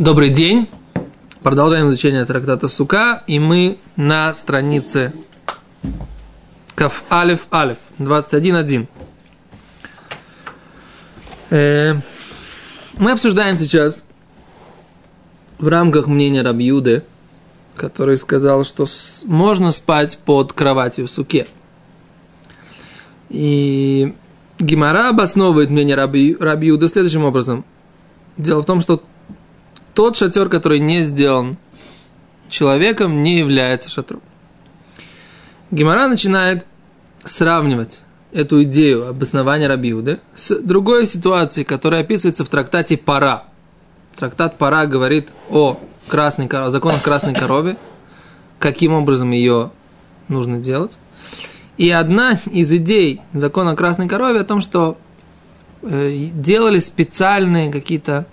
Добрый 0.00 0.30
день. 0.30 0.66
Продолжаем 1.42 1.90
изучение 1.90 2.24
трактата 2.24 2.68
Сука, 2.68 3.22
и 3.26 3.38
мы 3.38 3.76
на 3.96 4.32
странице 4.32 5.12
Каф 6.74 7.04
Алиф 7.12 7.46
Алиф 7.52 7.76
21.1. 7.98 8.86
Э, 11.50 12.00
мы 12.96 13.10
обсуждаем 13.10 13.58
сейчас 13.58 14.02
в 15.58 15.68
рамках 15.68 16.06
мнения 16.06 16.40
Рабьюды, 16.40 17.02
который 17.76 18.16
сказал, 18.16 18.64
что 18.64 18.86
можно 19.26 19.70
спать 19.70 20.16
под 20.24 20.54
кроватью 20.54 21.08
в 21.08 21.10
суке. 21.10 21.46
И 23.28 24.14
Гимара 24.58 25.10
обосновывает 25.10 25.68
мнение 25.68 25.94
Раби 25.94 26.34
следующим 26.88 27.22
образом. 27.22 27.66
Дело 28.38 28.62
в 28.62 28.64
том, 28.64 28.80
что 28.80 29.02
тот 29.94 30.16
шатер, 30.16 30.48
который 30.48 30.78
не 30.78 31.02
сделан 31.02 31.56
человеком, 32.48 33.22
не 33.22 33.38
является 33.38 33.88
шатром. 33.88 34.20
Гимара 35.70 36.08
начинает 36.08 36.66
сравнивать 37.24 38.00
эту 38.32 38.62
идею 38.64 39.08
обоснования 39.08 39.68
Рабиуды 39.68 40.20
с 40.34 40.56
другой 40.60 41.06
ситуацией, 41.06 41.64
которая 41.64 42.02
описывается 42.02 42.44
в 42.44 42.48
трактате 42.48 42.96
Пара. 42.96 43.44
Трактат 44.16 44.58
Пара 44.58 44.86
говорит 44.86 45.28
о 45.50 45.78
красной 46.08 46.48
корове, 46.48 46.72
законах 46.72 47.02
красной 47.02 47.34
корове, 47.34 47.76
каким 48.58 48.92
образом 48.92 49.30
ее 49.30 49.70
нужно 50.28 50.58
делать. 50.58 50.98
И 51.76 51.88
одна 51.90 52.38
из 52.50 52.72
идей 52.72 53.20
закона 53.32 53.74
красной 53.74 54.08
корове 54.08 54.40
о 54.40 54.44
том, 54.44 54.60
что 54.60 54.98
э, 55.82 56.28
делали 56.34 56.78
специальные 56.78 57.72
какие-то 57.72 58.26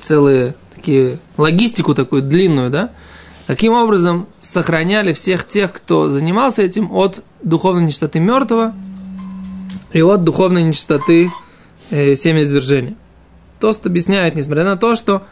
целые 0.00 0.54
такие 0.74 1.18
логистику 1.36 1.94
такую 1.94 2.22
длинную, 2.22 2.70
да, 2.70 2.90
каким 3.46 3.74
образом 3.74 4.26
сохраняли 4.40 5.12
всех 5.12 5.46
тех, 5.46 5.72
кто 5.72 6.08
занимался 6.08 6.62
этим 6.62 6.92
от 6.92 7.22
духовной 7.42 7.84
нечистоты 7.84 8.20
мертвого 8.20 8.74
и 9.92 10.00
от 10.00 10.24
духовной 10.24 10.62
нечистоты 10.64 11.30
э, 11.90 12.14
семяизвержения. 12.14 12.94
Тост 13.60 13.86
объясняет, 13.86 14.34
несмотря 14.34 14.64
на 14.64 14.76
то, 14.76 14.94
что 14.94 15.24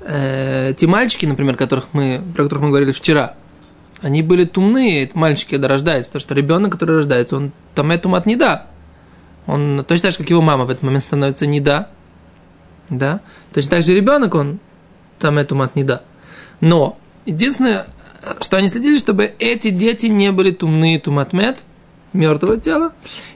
э, 0.00 0.74
те 0.76 0.86
мальчики, 0.86 1.26
например, 1.26 1.56
которых 1.56 1.88
мы, 1.92 2.20
про 2.34 2.44
которых 2.44 2.64
мы 2.64 2.68
говорили 2.70 2.92
вчера, 2.92 3.34
они 4.02 4.22
были 4.22 4.44
тумные, 4.44 5.10
мальчики, 5.14 5.50
когда 5.50 5.68
рождаются, 5.68 6.08
потому 6.08 6.20
что 6.20 6.34
ребенок, 6.34 6.72
который 6.72 6.96
рождается, 6.96 7.36
он 7.36 7.52
там 7.74 7.90
эту 7.90 8.08
мат 8.08 8.26
не 8.26 8.36
да. 8.36 8.66
Он 9.50 9.84
точно 9.86 10.02
так 10.02 10.12
же, 10.12 10.18
как 10.18 10.30
его 10.30 10.40
мама 10.40 10.64
в 10.64 10.70
этот 10.70 10.82
момент 10.82 11.04
становится 11.04 11.46
не 11.46 11.60
да. 11.60 11.88
Да? 12.88 13.20
Точно 13.52 13.70
так 13.70 13.82
же 13.82 13.94
ребенок, 13.94 14.34
он 14.34 14.58
там 15.18 15.38
эту 15.38 15.54
мат 15.54 15.76
не 15.76 15.84
да. 15.84 16.02
Но 16.60 16.98
единственное, 17.26 17.86
что 18.40 18.56
они 18.56 18.68
следили, 18.68 18.96
чтобы 18.98 19.32
эти 19.38 19.70
дети 19.70 20.06
не 20.06 20.32
были 20.32 20.50
тумные 20.50 20.98
туматмет, 20.98 21.64
мертвого 22.12 22.58
тела, 22.58 22.92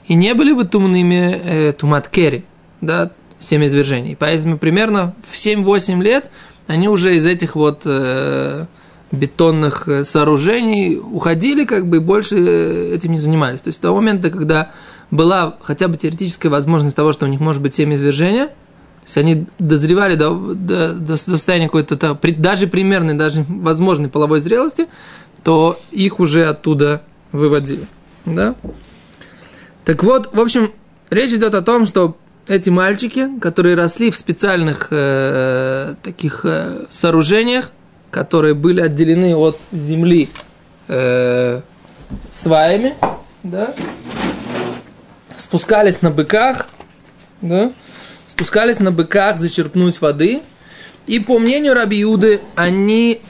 и 0.07 0.15
не 0.15 0.35
были 0.35 0.53
бы 0.53 0.65
тумными 0.65 1.41
э, 1.45 1.73
туматкери, 1.73 2.45
да, 2.81 3.12
семяизвержений. 3.41 4.17
Поэтому 4.17 4.59
примерно 4.59 5.15
в 5.23 5.35
7-8 5.35 6.03
лет 6.03 6.31
они 6.67 6.89
уже 6.89 7.17
из 7.17 7.27
этих 7.27 7.57
вот 7.57 7.83
э, 7.85 8.67
бетонных 9.12 9.89
э, 9.89 10.05
сооружений 10.05 10.98
уходили, 10.98 11.65
как 11.65 11.89
бы, 11.89 11.98
и 11.98 12.01
больше 12.01 12.37
э, 12.37 12.95
этим 12.95 13.12
не 13.12 13.19
занимались. 13.19 13.61
То 13.61 13.69
есть, 13.69 13.81
того 13.81 13.97
момента, 13.97 14.31
когда 14.31 14.70
была 15.15 15.57
хотя 15.62 15.89
бы 15.89 15.97
теоретическая 15.97 16.48
возможность 16.48 16.97
того, 16.97 17.12
что 17.12 17.27
у 17.27 17.29
них 17.29 17.41
может 17.41 17.62
быть 17.62 17.75
семяизвержение, 17.75 18.47
то 18.47 19.07
есть 19.07 19.19
они 19.19 19.47
дозревали 19.59 20.17
до, 20.17 20.34
до, 20.55 20.95
до 20.95 21.17
состояния 21.17 21.67
какой-то, 21.67 22.19
даже 22.39 22.67
примерной, 22.67 23.14
даже 23.14 23.45
возможной 23.48 24.08
половой 24.08 24.41
зрелости, 24.41 24.86
то 25.42 25.79
их 25.91 26.20
уже 26.20 26.47
оттуда 26.47 27.03
выводили. 27.30 27.86
Да? 28.24 28.55
Так 29.85 30.03
вот, 30.03 30.35
в 30.35 30.41
общем, 30.41 30.73
речь 31.11 31.33
идет 31.33 31.55
о 31.55 31.63
том, 31.63 31.85
что 31.85 32.17
эти 32.48 32.70
мальчики, 32.70 33.29
которые 33.41 33.77
росли 33.77 34.11
в 34.11 34.17
специальных 34.17 34.89
э, 34.91 35.95
таких 36.03 36.41
э, 36.45 36.86
сооружениях, 36.91 37.70
которые 38.11 38.55
были 38.55 38.80
отделены 38.80 39.36
от 39.36 39.58
земли 39.73 40.30
э, 40.89 41.61
сваями, 42.33 42.95
да, 43.42 43.74
спускались 45.36 46.02
на 46.02 46.11
быках, 46.11 46.67
да, 47.40 47.72
спускались 48.27 48.80
на 48.80 48.90
быках 48.90 49.39
зачерпнуть 49.39 50.00
воды, 50.00 50.42
и 51.06 51.18
по 51.18 51.39
мнению 51.39 51.74
Раби 51.74 52.02
Иуды, 52.02 52.40
они 52.55 53.20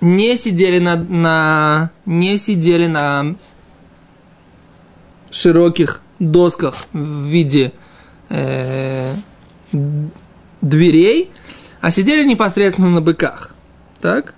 не 0.00 0.36
сидели 0.36 0.78
на, 0.78 0.96
на 0.96 1.90
не 2.06 2.36
сидели 2.36 2.86
на 2.86 3.36
широких 5.30 6.00
досках 6.18 6.74
в 6.92 7.24
виде 7.26 7.72
э, 8.28 9.14
дверей, 10.60 11.30
а 11.80 11.90
сидели 11.90 12.24
непосредственно 12.24 12.90
на 12.90 13.00
быках. 13.00 13.50
Так? 14.00 14.34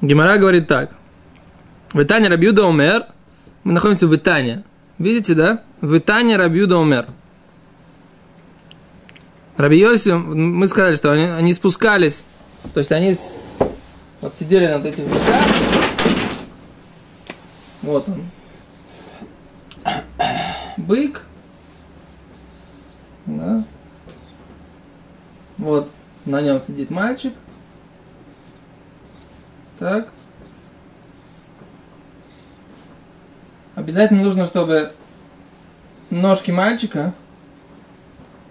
Гимара 0.00 0.38
говорит 0.38 0.66
так. 0.66 0.96
В 1.92 2.02
Итане 2.02 2.28
Рабиуда 2.28 2.66
умер. 2.66 3.06
Мы 3.64 3.72
находимся 3.72 4.06
в 4.06 4.16
Итане. 4.16 4.64
Видите, 4.98 5.34
да? 5.34 5.62
В 5.80 5.96
Итане 5.98 6.36
Рабиуда 6.36 6.78
умер. 6.78 7.06
Раби 9.56 9.78
Йоси, 9.78 10.10
мы 10.10 10.66
сказали, 10.66 10.96
что 10.96 11.12
они, 11.12 11.24
они 11.24 11.52
спускались, 11.52 12.24
то 12.72 12.78
есть 12.78 12.90
они 12.90 13.16
вот 14.20 14.34
сидели 14.38 14.66
над 14.66 14.84
этим 14.86 15.04
быках. 15.04 15.46
Вот 17.82 18.08
он. 18.08 18.24
Бык. 20.76 21.22
Да. 23.26 23.64
Вот 25.58 25.90
на 26.24 26.40
нем 26.40 26.60
сидит 26.60 26.90
мальчик. 26.90 27.34
Так. 29.78 30.12
Обязательно 33.82 34.22
нужно, 34.22 34.46
чтобы 34.46 34.92
ножки 36.08 36.52
мальчика 36.52 37.14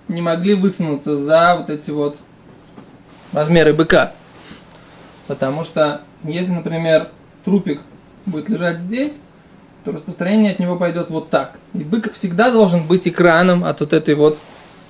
не 0.09 0.21
могли 0.21 0.55
высунуться 0.55 1.15
за 1.15 1.55
вот 1.55 1.69
эти 1.69 1.89
вот 1.89 2.17
размеры 3.31 3.71
быка. 3.71 4.11
Потому 5.27 5.63
что 5.63 6.01
если, 6.25 6.51
например, 6.51 7.11
трупик 7.45 7.79
будет 8.25 8.49
лежать 8.49 8.81
здесь, 8.81 9.21
то 9.85 9.93
распространение 9.93 10.51
от 10.51 10.59
него 10.59 10.75
пойдет 10.75 11.09
вот 11.09 11.29
так. 11.29 11.59
И 11.73 11.85
бык 11.85 12.13
всегда 12.13 12.51
должен 12.51 12.85
быть 12.85 13.07
экраном 13.07 13.63
от 13.63 13.79
вот 13.79 13.93
этой 13.93 14.15
вот 14.15 14.37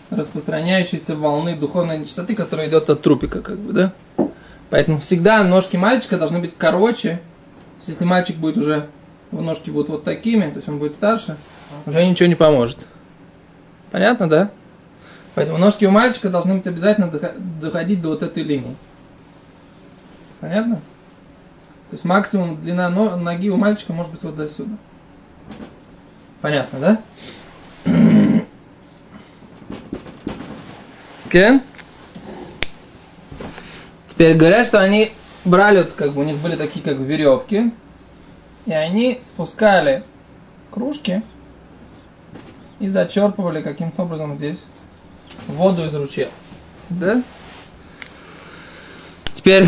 распространяющейся 0.09 1.15
волны 1.15 1.55
духовной 1.55 1.99
нечистоты, 1.99 2.33
которая 2.33 2.67
идет 2.67 2.89
от 2.89 2.99
трупика, 3.03 3.43
как 3.43 3.59
бы, 3.59 3.73
да? 3.73 3.93
Поэтому 4.71 5.01
всегда 5.01 5.43
ножки 5.43 5.77
мальчика 5.77 6.17
должны 6.17 6.39
быть 6.39 6.55
короче. 6.57 7.21
Если 7.85 8.05
мальчик 8.05 8.37
будет 8.37 8.57
уже, 8.57 8.87
его 9.31 9.41
ножки 9.41 9.69
будут 9.69 9.89
вот 9.89 10.03
такими, 10.03 10.49
то 10.49 10.57
есть 10.57 10.69
он 10.69 10.77
будет 10.77 10.93
старше, 10.93 11.37
уже 11.85 12.05
ничего 12.05 12.27
не 12.27 12.35
поможет. 12.35 12.79
Понятно, 13.91 14.27
да? 14.29 14.51
Поэтому 15.35 15.57
ножки 15.57 15.85
у 15.85 15.91
мальчика 15.91 16.29
должны 16.29 16.55
быть 16.55 16.67
обязательно 16.67 17.07
доходить 17.61 18.01
до 18.01 18.09
вот 18.09 18.23
этой 18.23 18.43
линии. 18.43 18.75
Понятно? 20.39 20.75
То 21.89 21.95
есть 21.95 22.05
максимум 22.05 22.61
длина 22.61 22.89
ноги 22.89 23.49
у 23.49 23.57
мальчика 23.57 23.93
может 23.93 24.11
быть 24.11 24.23
вот 24.23 24.35
до 24.35 24.47
сюда. 24.47 24.75
Понятно, 26.41 26.79
да? 26.79 27.01
Кен? 31.29 31.61
Теперь 34.07 34.35
говорят, 34.35 34.67
что 34.67 34.81
они 34.81 35.11
брали, 35.45 35.87
как 35.95 36.11
бы 36.11 36.21
у 36.21 36.23
них 36.25 36.37
были 36.37 36.55
такие 36.55 36.83
как 36.83 36.97
веревки, 36.97 37.71
и 38.71 38.73
они 38.73 39.19
спускали 39.21 40.01
кружки 40.71 41.23
и 42.79 42.87
зачерпывали 42.87 43.61
каким-то 43.61 44.03
образом 44.03 44.37
здесь 44.37 44.63
воду 45.47 45.83
из 45.83 45.93
ручья. 45.93 46.29
Да? 46.89 47.21
Теперь 49.33 49.67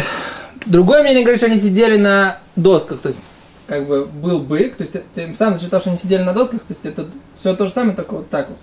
другое 0.65 1.03
мнение 1.03 1.23
говорит, 1.23 1.41
что 1.41 1.47
они 1.47 1.59
сидели 1.59 1.97
на 1.97 2.39
досках, 2.55 3.01
то 3.01 3.09
есть 3.09 3.19
как 3.67 3.85
бы 3.85 4.05
был 4.05 4.39
бык, 4.39 4.77
то 4.77 4.83
есть 4.83 4.95
тем 5.13 5.35
самым 5.35 5.59
за 5.59 5.65
что 5.65 5.81
они 5.85 5.97
сидели 5.97 6.23
на 6.23 6.31
досках, 6.31 6.61
то 6.61 6.71
есть 6.71 6.85
это 6.85 7.09
все 7.37 7.53
то 7.57 7.65
же 7.65 7.73
самое, 7.73 7.97
только 7.97 8.13
вот 8.13 8.29
так 8.29 8.47
вот. 8.47 8.57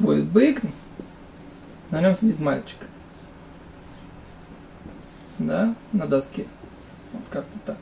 Будет 0.00 0.24
бык, 0.24 0.62
на 1.92 2.00
нем 2.00 2.16
сидит 2.16 2.40
мальчик. 2.40 2.78
Да, 5.38 5.76
на 5.92 6.08
доске. 6.08 6.44
Вот 7.12 7.22
как-то 7.30 7.58
так. 7.64 7.76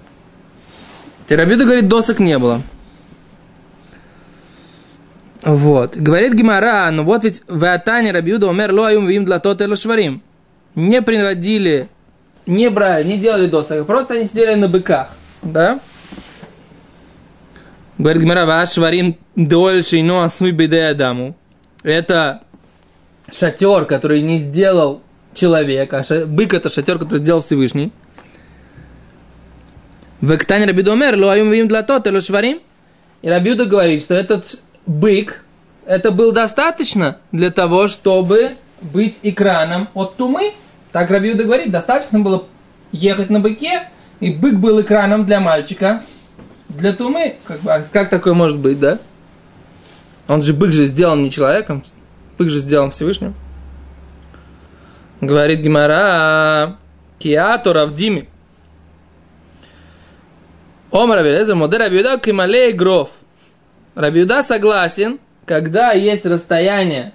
Терабида 1.33 1.65
говорит, 1.65 1.89
досок 1.89 2.19
не 2.19 2.39
было. 2.39 2.61
Вот. 5.41 5.97
Говорит 5.97 6.35
Гимара, 6.35 6.91
ну 6.91 7.05
вот 7.05 7.25
ведь 7.25 7.43
в 7.49 7.65
Атане 7.73 8.13
Рабиуда 8.13 8.49
умер 8.49 8.71
лоюм 8.75 9.07
вим 9.07 9.25
для 9.25 9.39
тот 9.39 9.63
шварим. 9.79 10.23
Не 10.75 11.01
приводили, 11.01 11.89
не 12.45 12.69
брали, 12.69 13.05
не 13.05 13.17
делали 13.17 13.47
досок, 13.47 13.87
просто 13.87 14.13
они 14.13 14.27
сидели 14.27 14.57
на 14.57 14.69
быках. 14.69 15.09
Да? 15.41 15.81
Говорит 17.97 18.25
Гимара, 18.25 18.45
ваш 18.45 18.73
шварим 18.73 19.17
дольше 19.35 19.97
и 19.97 20.03
но 20.03 20.25
асуй 20.25 20.51
беде 20.51 20.83
адаму. 20.83 21.35
Это 21.83 22.43
шатер, 23.35 23.87
который 23.87 24.21
не 24.21 24.39
сделал 24.39 25.01
человек, 25.33 25.95
а 25.95 26.05
ша... 26.05 26.27
бык 26.27 26.53
это 26.53 26.69
шатер, 26.69 26.99
который 26.99 27.21
сделал 27.21 27.41
Всевышний. 27.41 27.91
В 30.23 30.37
Эктане 30.37 30.67
Рабиуда 30.67 30.93
умер 30.93 31.17
лоюм 31.17 31.51
вим 31.51 31.67
для 31.67 31.83
тот 31.83 32.07
шварим. 32.23 32.61
И 33.23 33.29
Рабиуда 33.29 33.65
говорит, 33.65 34.03
что 34.03 34.15
этот 34.15 34.61
бык, 34.87 35.45
это 35.85 36.13
был 36.13 36.31
достаточно 36.31 37.19
для 37.33 37.51
того, 37.51 37.89
чтобы 37.89 38.53
быть 38.81 39.19
экраном 39.25 39.89
от 39.95 40.17
тумы. 40.17 40.53
Так 40.93 41.11
Рабиуда 41.11 41.43
говорит, 41.43 41.73
достаточно 41.73 42.21
было 42.21 42.45
ехать 42.93 43.31
на 43.31 43.41
быке, 43.41 43.83
и 44.21 44.31
бык 44.31 44.55
был 44.55 44.81
экраном 44.81 45.27
для 45.27 45.41
мальчика, 45.41 46.05
для 46.69 46.93
тумы. 46.93 47.35
Как, 47.45 47.59
бы, 47.61 47.85
как 47.93 48.09
такое 48.09 48.35
может 48.35 48.59
быть, 48.59 48.79
да? 48.79 49.01
Он 50.29 50.41
же 50.41 50.53
бык 50.53 50.71
же 50.73 50.85
сделан 50.85 51.21
не 51.23 51.33
человеком, 51.33 51.85
бык 52.39 52.49
же 52.49 52.61
сделан 52.61 52.93
Всевышним. 52.93 53.35
Говорит 55.21 55.59
Гимара, 55.59 56.77
Киато 57.19 57.73
Равдими. 57.73 58.29
Омар 60.93 61.21
Авелеза, 61.21 61.55
Модер 61.55 61.81
Рабиуда 61.81 62.19
Кималей 62.19 62.73
Гров. 62.73 63.09
Рабиуда 63.95 64.43
согласен, 64.43 65.21
когда 65.47 65.93
есть 65.93 66.27
расстояние, 66.27 67.15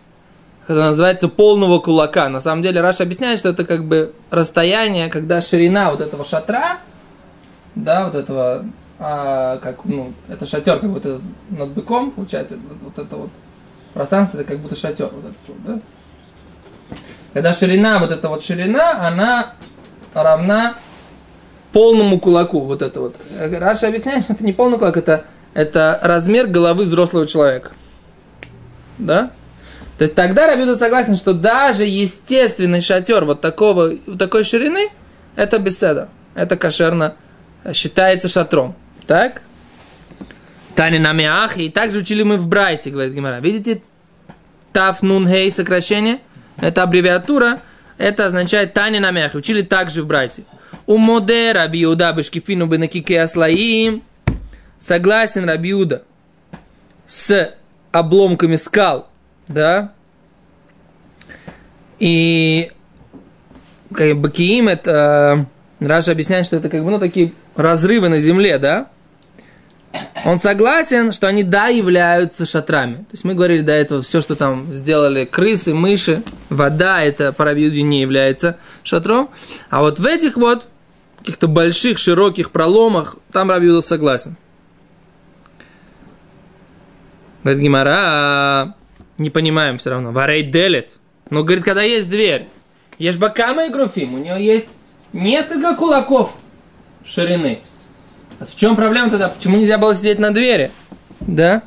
которое 0.66 0.88
называется 0.88 1.30
полного 1.30 1.78
кулака. 1.78 2.28
На 2.28 2.40
самом 2.40 2.64
деле 2.64 2.82
Раша 2.82 3.04
объясняет, 3.04 3.38
что 3.38 3.50
это 3.50 3.66
как 3.66 3.86
бы 3.86 4.16
расстояние, 4.32 5.10
когда 5.10 5.42
ширина 5.42 5.92
вот 5.92 6.02
этого 6.02 6.26
шатра, 6.26 6.80
да, 7.76 8.06
вот 8.06 8.16
этого, 8.16 8.66
а, 8.98 9.58
как, 9.60 9.86
ну, 9.86 10.12
это 10.28 10.48
шатер 10.48 10.80
как 10.80 10.92
будто 10.92 11.22
над 11.52 11.70
быком, 11.70 12.10
получается, 12.10 12.58
вот, 12.68 12.78
вот 12.82 13.06
это 13.06 13.16
вот 13.16 13.30
пространство, 13.94 14.40
это 14.40 14.48
как 14.52 14.60
будто 14.60 14.76
шатер, 14.76 15.10
вот 15.12 15.26
этот 15.26 15.38
вот, 15.50 15.58
да. 15.68 15.80
Когда 17.32 17.54
ширина, 17.54 18.00
вот 18.00 18.10
эта 18.10 18.28
вот 18.28 18.44
ширина, 18.44 19.08
она 19.08 19.54
равна 20.16 20.74
полному 21.72 22.19
кулаку, 22.19 22.62
вот 22.62 22.81
это 22.81 23.00
вот. 23.00 23.16
Раша 23.38 23.88
объясняет, 23.88 24.24
что 24.24 24.34
это 24.34 24.44
не 24.44 24.54
полный 24.54 24.78
кулак, 24.78 24.98
это 24.98 25.25
это 25.58 26.00
размер 26.04 26.46
головы 26.46 26.84
взрослого 26.84 27.25
человека. 27.25 27.72
Да? 29.00 29.31
То 29.98 30.04
есть 30.04 30.14
тогда 30.14 30.46
Рабиуда 30.46 30.75
согласен, 30.75 31.16
что 31.16 31.34
даже 31.34 31.84
естественный 31.84 32.80
шатер 32.80 33.25
вот 33.25 33.42
такого, 33.42 33.98
такой 34.19 34.44
ширины, 34.44 34.90
это 35.36 35.58
беседа. 35.58 36.10
Это 36.36 36.58
кошерно 36.58 37.16
считается 37.74 38.28
шатром. 38.28 38.75
Так? 39.08 39.42
Тани 40.75 41.00
на 41.00 41.12
миах, 41.14 41.58
и 41.58 41.69
также 41.69 41.98
учили 41.98 42.22
мы 42.22 42.38
в 42.38 42.46
Брайте, 42.46 42.92
говорит 42.92 43.16
Гимара. 43.16 43.40
Видите, 43.40 43.81
Таф 44.74 45.02
Нун 45.02 45.28
Хей 45.28 45.52
сокращение, 45.52 46.19
это 46.62 46.84
аббревиатура, 46.84 47.62
это 47.98 48.28
означает 48.28 48.74
Тани 48.74 49.00
на 49.00 49.10
миах. 49.10 49.34
Учили 49.34 49.64
также 49.64 50.04
в 50.04 50.06
Брайте. 50.06 50.44
У 50.88 50.98
Модера 50.98 51.68
биуда 51.68 52.13
бешкифину 52.13 52.66
бенакике 52.66 53.22
аслаим, 53.22 54.04
согласен 54.80 55.44
Рабиуда 55.44 56.04
с 57.06 57.54
обломками 57.92 58.56
скал, 58.56 59.10
да, 59.50 59.92
и 62.00 62.72
как 63.94 64.18
бы 64.18 64.31
Киим 64.31 64.69
это 64.69 65.45
Раша 65.81 66.12
объясняет, 66.12 66.45
что 66.45 66.56
это 66.56 66.69
как 66.69 66.84
бы 66.86 66.92
ну 66.92 67.00
такие 67.00 67.33
разрывы 67.56 68.07
на 68.07 68.19
земле, 68.19 68.57
да. 68.57 68.88
Он 70.25 70.38
согласен, 70.38 71.12
что 71.12 71.28
они 71.28 71.44
да 71.44 71.68
являются 71.68 72.45
шатрами. 72.45 72.95
То 72.95 73.13
есть 73.13 73.24
мы 73.24 73.33
говорили 73.33 73.62
до 73.62 73.72
этого, 73.72 74.01
все, 74.01 74.22
что 74.22 74.36
там 74.36 74.72
сделали 74.72 75.25
крысы, 75.25 75.74
мыши, 75.74 76.24
вода, 76.50 77.01
это 77.01 77.31
по 77.33 77.45
Рабиуде 77.45 77.81
не 77.81 78.01
является 78.01 78.57
шатром. 78.83 79.30
А 79.69 79.81
вот 79.81 80.00
в 80.00 80.06
этих 80.06 80.38
вот 80.38 80.68
каких-то 81.28 81.50
больших, 81.50 81.98
широких 81.98 82.52
проломах, 82.52 83.18
там 83.34 83.52
Рабиуда 83.52 83.82
согласен. 83.82 84.38
Говорит 87.44 87.62
Гимара, 87.62 88.76
не 89.18 89.30
понимаем 89.30 89.78
все 89.78 89.90
равно. 89.90 90.14
Варей 90.14 90.44
делит. 90.44 90.96
Но 91.30 91.44
говорит, 91.44 91.66
когда 91.66 91.82
есть 91.82 92.10
дверь, 92.10 92.48
есть 92.98 93.20
бакама 93.20 93.66
и 93.66 93.70
груфим, 93.70 94.14
у 94.14 94.18
нее 94.20 94.38
есть 94.40 94.78
несколько 95.12 95.76
кулаков 95.76 96.34
ширины. 97.04 97.60
А 98.40 98.46
в 98.46 98.56
чем 98.56 98.78
проблема 98.78 99.10
тогда? 99.10 99.28
Почему 99.28 99.58
нельзя 99.58 99.78
было 99.78 99.94
сидеть 99.94 100.20
на 100.20 100.32
двери? 100.32 100.72
Да? 101.20 101.62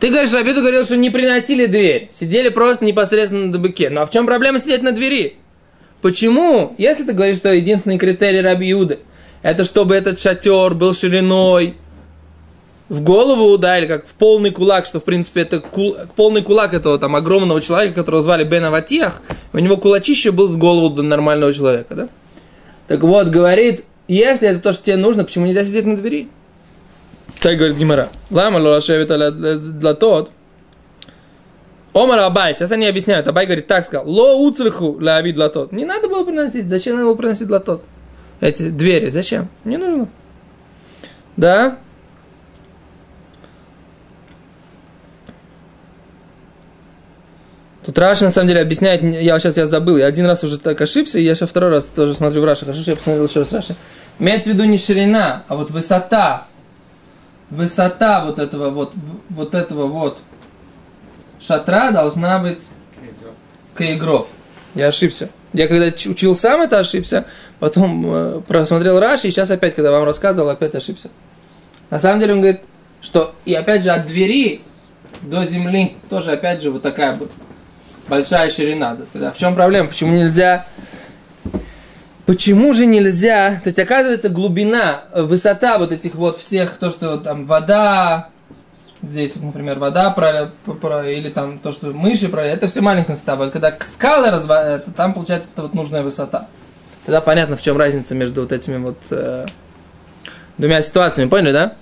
Ты 0.00 0.10
говоришь, 0.10 0.32
Рабиду 0.32 0.62
говорил, 0.62 0.84
что 0.84 0.96
не 0.96 1.10
приносили 1.10 1.66
дверь. 1.66 2.08
Сидели 2.12 2.48
просто 2.48 2.84
непосредственно 2.84 3.46
на 3.52 3.58
быке. 3.58 3.88
Ну 3.88 4.00
а 4.00 4.06
в 4.06 4.10
чем 4.10 4.26
проблема 4.26 4.58
сидеть 4.58 4.82
на 4.82 4.90
двери? 4.90 5.38
Почему? 6.06 6.72
Если 6.78 7.02
ты 7.02 7.14
говоришь, 7.14 7.38
что 7.38 7.52
единственный 7.52 7.98
критерий 7.98 8.40
Рабиуды, 8.40 9.00
это 9.42 9.64
чтобы 9.64 9.96
этот 9.96 10.20
шатер 10.20 10.72
был 10.74 10.94
шириной 10.94 11.74
в 12.88 13.02
голову, 13.02 13.58
да, 13.58 13.76
или 13.76 13.86
как 13.86 14.06
в 14.06 14.12
полный 14.12 14.52
кулак, 14.52 14.86
что, 14.86 15.00
в 15.00 15.02
принципе, 15.02 15.40
это 15.40 15.58
кул, 15.58 15.96
полный 16.14 16.44
кулак 16.44 16.74
этого 16.74 17.00
там 17.00 17.16
огромного 17.16 17.60
человека, 17.60 17.96
которого 17.96 18.22
звали 18.22 18.44
Бен 18.44 18.62
Аватиях, 18.62 19.20
у 19.52 19.58
него 19.58 19.78
кулачище 19.78 20.30
был 20.30 20.46
с 20.46 20.54
голову 20.54 20.90
до 20.90 21.02
нормального 21.02 21.52
человека, 21.52 21.96
да? 21.96 22.08
Так 22.86 23.02
вот, 23.02 23.26
говорит, 23.26 23.82
если 24.06 24.46
это 24.46 24.60
то, 24.60 24.72
что 24.72 24.84
тебе 24.84 24.98
нужно, 24.98 25.24
почему 25.24 25.46
нельзя 25.46 25.64
сидеть 25.64 25.86
на 25.86 25.96
двери? 25.96 26.28
Так 27.40 27.56
говорит 27.56 27.76
Гимара. 27.76 28.10
Лама 28.30 28.58
лолашевит 28.58 29.08
для 29.08 29.94
тот. 29.94 30.30
Омар 31.96 32.18
Абай, 32.18 32.54
сейчас 32.54 32.70
они 32.72 32.86
объясняют. 32.86 33.26
Абай 33.26 33.46
говорит, 33.46 33.66
так 33.66 33.86
сказал, 33.86 34.06
ло 34.06 34.34
уцрху 34.34 34.98
ля 35.00 35.22
для 35.22 35.48
тот. 35.48 35.72
Не 35.72 35.86
надо 35.86 36.08
было 36.08 36.24
приносить. 36.24 36.68
Зачем 36.68 36.96
надо 36.96 37.06
было 37.06 37.14
приносить 37.14 37.48
для 37.48 37.58
тот? 37.58 37.84
Эти 38.40 38.68
двери, 38.68 39.08
зачем? 39.08 39.48
Не 39.64 39.78
нужно. 39.78 40.08
Да? 41.36 41.78
Тут 47.86 47.96
Раша 47.98 48.24
на 48.24 48.30
самом 48.30 48.48
деле 48.48 48.60
объясняет, 48.60 49.02
я 49.02 49.38
сейчас 49.38 49.56
я 49.56 49.66
забыл, 49.66 49.96
я 49.96 50.06
один 50.06 50.26
раз 50.26 50.42
уже 50.42 50.58
так 50.58 50.80
ошибся, 50.80 51.20
и 51.20 51.22
я 51.22 51.34
сейчас 51.34 51.48
второй 51.48 51.70
раз 51.70 51.84
тоже 51.86 52.14
смотрю 52.14 52.42
в 52.42 52.44
Раши. 52.44 52.64
Хорошо, 52.64 52.82
что 52.82 52.90
я 52.90 52.96
посмотрел 52.96 53.26
еще 53.26 53.38
раз 53.38 53.52
Раши. 53.52 53.76
Имеется 54.18 54.50
в 54.50 54.52
виду 54.52 54.64
не 54.64 54.76
ширина, 54.76 55.44
а 55.48 55.54
вот 55.54 55.70
высота. 55.70 56.46
Высота 57.48 58.24
вот 58.24 58.38
этого 58.40 58.70
вот, 58.70 58.92
вот 59.30 59.54
этого 59.54 59.86
вот 59.86 60.18
шатра 61.40 61.90
должна 61.90 62.38
быть 62.38 62.66
каигров. 63.74 64.26
Я 64.74 64.88
ошибся. 64.88 65.28
Я 65.52 65.68
когда 65.68 65.86
учил 65.86 66.34
сам 66.34 66.60
это 66.60 66.78
ошибся, 66.78 67.24
потом 67.60 68.04
э, 68.06 68.40
просмотрел 68.46 68.98
Раши, 69.00 69.28
и 69.28 69.30
сейчас 69.30 69.50
опять, 69.50 69.74
когда 69.74 69.90
вам 69.90 70.04
рассказывал, 70.04 70.50
опять 70.50 70.74
ошибся. 70.74 71.08
На 71.88 71.98
самом 71.98 72.20
деле 72.20 72.34
он 72.34 72.40
говорит, 72.40 72.60
что 73.00 73.34
и 73.44 73.54
опять 73.54 73.82
же 73.82 73.90
от 73.90 74.06
двери 74.06 74.62
до 75.22 75.44
земли 75.44 75.94
тоже 76.10 76.32
опять 76.32 76.62
же 76.62 76.70
вот 76.70 76.82
такая 76.82 77.18
большая 78.08 78.50
ширина, 78.50 78.96
так 78.96 79.06
сказать. 79.06 79.28
А 79.28 79.32
в 79.32 79.38
чем 79.38 79.54
проблема? 79.54 79.88
Почему 79.88 80.14
нельзя... 80.14 80.66
Почему 82.26 82.74
же 82.74 82.86
нельзя... 82.86 83.60
То 83.62 83.68
есть, 83.68 83.78
оказывается, 83.78 84.28
глубина, 84.28 85.04
высота 85.14 85.78
вот 85.78 85.92
этих 85.92 86.16
вот 86.16 86.38
всех, 86.38 86.76
то, 86.78 86.90
что 86.90 87.18
там 87.18 87.46
вода, 87.46 88.30
здесь, 89.02 89.36
вот, 89.36 89.44
например, 89.44 89.78
вода 89.78 90.14
или 91.06 91.30
там 91.30 91.58
то, 91.58 91.72
что 91.72 91.88
мыши 91.88 92.28
про, 92.28 92.44
это 92.44 92.68
все 92.68 92.80
маленькая 92.80 93.12
высота. 93.12 93.32
А 93.34 93.50
когда 93.50 93.76
скалы 93.80 94.30
разва, 94.30 94.76
это, 94.76 94.90
там 94.90 95.14
получается 95.14 95.48
это 95.52 95.62
вот 95.62 95.74
нужная 95.74 96.02
высота. 96.02 96.48
Тогда 97.04 97.20
понятно, 97.20 97.56
в 97.56 97.62
чем 97.62 97.76
разница 97.76 98.14
между 98.14 98.42
вот 98.42 98.52
этими 98.52 98.78
вот 98.78 98.98
э, 99.10 99.46
двумя 100.58 100.82
ситуациями. 100.82 101.28
Поняли, 101.28 101.52
да? 101.52 101.74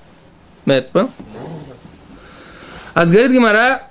Мерт, 0.66 0.90
понял? 0.90 1.10
А 2.92 3.06
говорит 3.06 3.32
Гимара, 3.32 3.82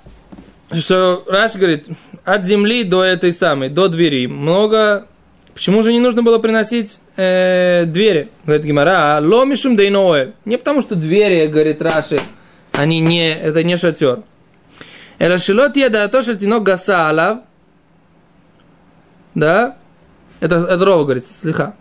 что 0.72 1.24
Раш 1.28 1.56
говорит, 1.56 1.86
от 2.24 2.44
земли 2.44 2.84
до 2.84 3.02
этой 3.02 3.32
самой, 3.32 3.68
до 3.68 3.88
двери, 3.88 4.26
много... 4.26 5.06
Почему 5.54 5.82
же 5.82 5.92
не 5.92 6.00
нужно 6.00 6.24
было 6.24 6.38
приносить 6.38 6.98
э, 7.16 7.84
двери? 7.86 8.28
Говорит 8.44 8.64
Гимара, 8.64 9.16
а 9.16 9.20
ломишум 9.20 9.76
дейноэль. 9.76 10.32
Не 10.44 10.56
потому, 10.56 10.80
что 10.82 10.96
двери, 10.96 11.46
говорит 11.46 11.80
Раши, 11.80 12.18
они 12.74 13.00
не, 13.00 13.32
это 13.32 13.62
не 13.62 13.76
шатер. 13.76 14.22
Эла 15.18 15.38
шилот 15.38 15.76
еда 15.76 16.08
то, 16.08 16.22
что 16.22 16.34
тинок 16.34 16.64
гаса 16.64 17.08
алав. 17.08 17.38
Да? 19.34 19.76
Это, 20.40 20.56
это 20.56 20.84
Рова 20.84 21.04
говорит, 21.04 21.26
слегка. 21.26 21.74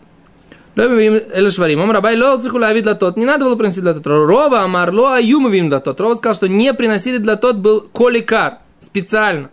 Эль 0.76 1.52
Шварим. 1.52 1.82
Ом 1.82 1.92
Рабай 1.92 2.18
Ло 2.18 2.38
Цикула 2.38 2.74
для 2.74 2.96
тот. 2.96 3.18
Не 3.18 3.26
надо 3.26 3.46
было 3.46 3.56
принести 3.56 3.82
для 3.82 3.94
тот. 3.94 4.06
Рова 4.08 4.62
Амар 4.62 4.92
Ло 4.92 5.16
Аюмовим 5.16 5.70
для 5.70 5.80
тот. 5.80 6.00
Рова 6.00 6.16
сказал, 6.16 6.36
что 6.36 6.48
не 6.48 6.74
приносили 6.74 7.18
для 7.18 7.36
тот 7.36 7.58
был 7.58 7.82
коликар. 7.82 8.60
Специально. 8.80 9.50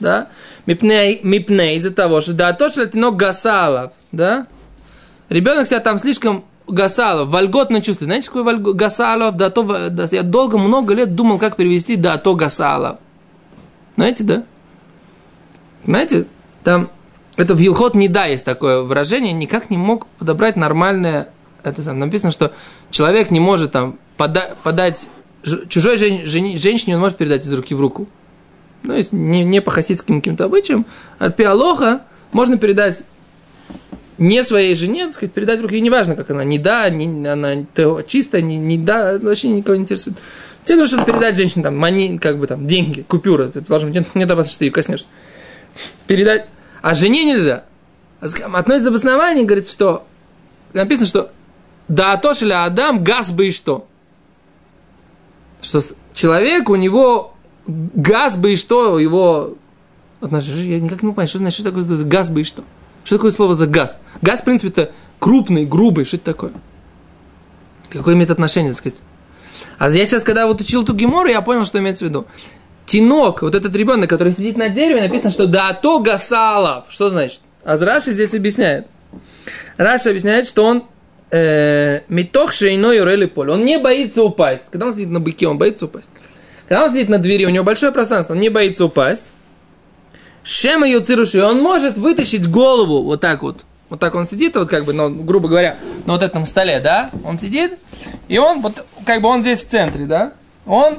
Да? 0.00 0.28
Мипней, 0.66 1.20
мипней 1.22 1.78
из-за 1.78 1.92
того, 1.92 2.20
что 2.20 2.34
да, 2.34 2.52
то, 2.52 2.68
что 2.68 2.86
тинок 2.86 3.16
гасалов. 3.16 3.92
Да? 4.10 4.46
Ребенок 5.28 5.66
себя 5.66 5.80
там 5.80 5.98
слишком 5.98 6.44
гасалов, 6.66 7.28
вольготно 7.28 7.80
чувствует. 7.80 8.08
Знаете, 8.08 8.28
какой 8.28 8.44
вольго, 8.44 8.72
гасалов? 8.72 9.36
Да, 9.36 9.50
то, 9.50 9.88
да, 9.90 10.08
я 10.10 10.22
долго, 10.22 10.58
много 10.58 10.94
лет 10.94 11.14
думал, 11.14 11.38
как 11.38 11.56
перевести 11.56 11.96
да, 11.96 12.18
то 12.18 12.34
гасалов. 12.34 12.98
Знаете, 13.96 14.24
да? 14.24 14.44
Понимаете? 15.84 16.26
Там 16.64 16.90
это 17.36 17.54
в 17.54 17.58
Елхот 17.58 17.94
не 17.94 18.08
да 18.08 18.26
есть 18.26 18.44
такое 18.44 18.82
выражение, 18.82 19.32
никак 19.32 19.70
не 19.70 19.76
мог 19.76 20.06
подобрать 20.18 20.56
нормальное, 20.56 21.28
это 21.62 21.84
там 21.84 21.98
написано, 21.98 22.30
что 22.30 22.52
человек 22.90 23.30
не 23.30 23.40
может 23.40 23.72
там 23.72 23.98
пода, 24.16 24.54
подать, 24.62 25.08
чужой 25.68 25.96
жен, 25.96 26.20
жен, 26.24 26.56
женщине 26.56 26.96
он 26.96 27.00
может 27.00 27.16
передать 27.16 27.44
из 27.44 27.52
руки 27.52 27.74
в 27.74 27.80
руку. 27.80 28.06
Ну, 28.82 28.94
есть 28.94 29.12
не, 29.12 29.44
не 29.44 29.60
по 29.60 29.70
хасидским 29.70 30.20
каким-то 30.20 30.44
обычаям, 30.44 30.86
а 31.18 31.30
пиалоха 31.30 32.02
можно 32.32 32.58
передать 32.58 33.02
не 34.22 34.44
своей 34.44 34.74
жене, 34.76 35.06
так 35.06 35.14
сказать, 35.14 35.32
передать 35.32 35.60
в 35.60 35.62
руки, 35.62 35.76
и 35.76 35.80
неважно, 35.80 36.16
как 36.16 36.30
она, 36.30 36.44
не 36.44 36.58
да, 36.58 36.88
не, 36.90 37.26
она 37.26 37.64
чистая, 38.06 38.42
не, 38.42 38.58
не 38.58 38.78
да, 38.78 39.18
вообще 39.20 39.48
никого 39.48 39.74
не 39.76 39.82
интересует. 39.82 40.16
Тебе 40.64 40.76
нужно 40.76 40.98
что-то 40.98 41.12
передать 41.12 41.36
женщине, 41.36 41.64
там, 41.64 41.76
мани, 41.76 42.18
как 42.18 42.38
бы 42.38 42.46
там, 42.46 42.66
деньги, 42.66 43.02
купюры, 43.02 43.48
ты 43.48 43.60
должен, 43.60 43.90
нет, 43.90 44.06
нет 44.14 44.30
опасности, 44.30 44.54
что 44.54 44.58
ты 44.60 44.64
ее 44.66 44.70
коснешься. 44.70 45.06
Передать 46.06 46.46
а 46.82 46.94
жене 46.94 47.24
нельзя. 47.24 47.64
Относится 48.20 48.90
в 48.90 48.94
основании, 48.94 49.44
говорит, 49.44 49.68
что 49.68 50.04
написано, 50.74 51.06
что 51.06 51.30
да 51.88 52.16
то 52.16 52.32
или 52.32 52.52
Адам 52.52 53.02
газ 53.02 53.30
бы 53.30 53.48
и 53.48 53.52
что. 53.52 53.86
Что 55.60 55.80
человек, 56.12 56.68
у 56.68 56.74
него 56.74 57.34
газ 57.66 58.36
бы 58.36 58.52
и 58.52 58.56
что, 58.56 58.98
его 58.98 59.54
отношения, 60.20 60.74
я 60.74 60.80
никак 60.80 61.02
не 61.02 61.12
понять, 61.12 61.30
что 61.30 61.38
значит, 61.38 61.60
что 61.60 61.70
такое 61.70 62.04
газ 62.04 62.30
бы 62.30 62.40
и 62.40 62.44
что. 62.44 62.64
Что 63.04 63.16
такое 63.16 63.32
слово 63.32 63.54
за 63.54 63.66
газ? 63.66 63.98
Газ, 64.20 64.40
в 64.40 64.44
принципе, 64.44 64.68
это 64.68 64.92
крупный, 65.18 65.64
грубый, 65.64 66.04
что 66.04 66.16
это 66.16 66.26
такое? 66.26 66.52
Какое 67.90 68.14
имеет 68.14 68.30
отношение, 68.30 68.72
так 68.72 68.78
сказать? 68.78 69.02
А 69.78 69.90
я 69.90 70.06
сейчас, 70.06 70.22
когда 70.24 70.46
вот 70.46 70.60
учил 70.60 70.82
эту 70.82 70.94
гемору, 70.94 71.28
я 71.28 71.42
понял, 71.42 71.66
что 71.66 71.78
имеется 71.78 72.04
в 72.04 72.08
виду. 72.08 72.26
Тинок, 72.86 73.42
вот 73.42 73.54
этот 73.54 73.74
ребенок, 73.74 74.08
который 74.08 74.32
сидит 74.32 74.56
на 74.56 74.68
дереве, 74.68 75.02
написано, 75.02 75.30
что 75.30 75.46
да 75.46 75.72
то 75.72 76.00
гасалов. 76.00 76.86
Что 76.88 77.10
значит? 77.10 77.40
А 77.64 77.78
Раши 77.78 78.12
здесь 78.12 78.34
объясняет. 78.34 78.86
Раши 79.76 80.08
объясняет, 80.08 80.46
что 80.46 80.64
он 80.64 80.84
э, 81.30 82.00
метох 82.08 82.52
шейной 82.52 83.28
поле. 83.28 83.52
Он 83.52 83.64
не 83.64 83.78
боится 83.78 84.22
упасть. 84.22 84.64
Когда 84.70 84.86
он 84.86 84.94
сидит 84.94 85.10
на 85.10 85.20
быке, 85.20 85.46
он 85.48 85.58
боится 85.58 85.86
упасть. 85.86 86.10
Когда 86.68 86.84
он 86.84 86.92
сидит 86.92 87.08
на 87.08 87.18
двери, 87.18 87.44
у 87.44 87.50
него 87.50 87.64
большое 87.64 87.92
пространство, 87.92 88.34
он 88.34 88.40
не 88.40 88.48
боится 88.48 88.84
упасть. 88.84 89.32
Шема 90.44 90.88
юцируши, 90.88 91.42
он 91.42 91.60
может 91.60 91.98
вытащить 91.98 92.48
голову 92.48 93.02
вот 93.02 93.20
так 93.20 93.42
вот. 93.42 93.64
Вот 93.88 94.00
так 94.00 94.14
он 94.14 94.26
сидит, 94.26 94.56
вот 94.56 94.68
как 94.68 94.84
бы, 94.84 94.94
ну, 94.94 95.10
грубо 95.10 95.48
говоря, 95.48 95.76
на 96.06 96.14
вот 96.14 96.22
этом 96.22 96.46
столе, 96.46 96.80
да? 96.80 97.10
Он 97.24 97.38
сидит, 97.38 97.78
и 98.26 98.38
он 98.38 98.62
вот, 98.62 98.84
как 99.04 99.20
бы 99.20 99.28
он 99.28 99.42
здесь 99.42 99.60
в 99.60 99.68
центре, 99.68 100.06
да? 100.06 100.32
Он 100.66 100.98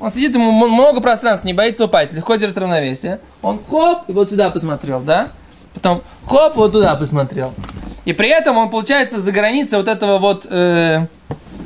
он 0.00 0.12
сидит, 0.12 0.34
ему 0.34 0.52
много 0.52 1.00
пространства, 1.00 1.46
не 1.46 1.54
боится 1.54 1.84
упасть, 1.84 2.12
легко 2.12 2.36
держит 2.36 2.58
равновесие. 2.58 3.20
Он 3.42 3.60
хоп, 3.64 4.08
и 4.08 4.12
вот 4.12 4.30
сюда 4.30 4.50
посмотрел, 4.50 5.00
да? 5.00 5.28
Потом 5.74 6.02
хоп, 6.26 6.56
вот 6.56 6.72
туда 6.72 6.94
посмотрел. 6.96 7.52
И 8.04 8.12
при 8.12 8.28
этом 8.28 8.56
он, 8.56 8.70
получается, 8.70 9.20
за 9.20 9.32
границей 9.32 9.78
вот 9.78 9.88
этого 9.88 10.18
вот, 10.18 10.46
э, 10.48 11.06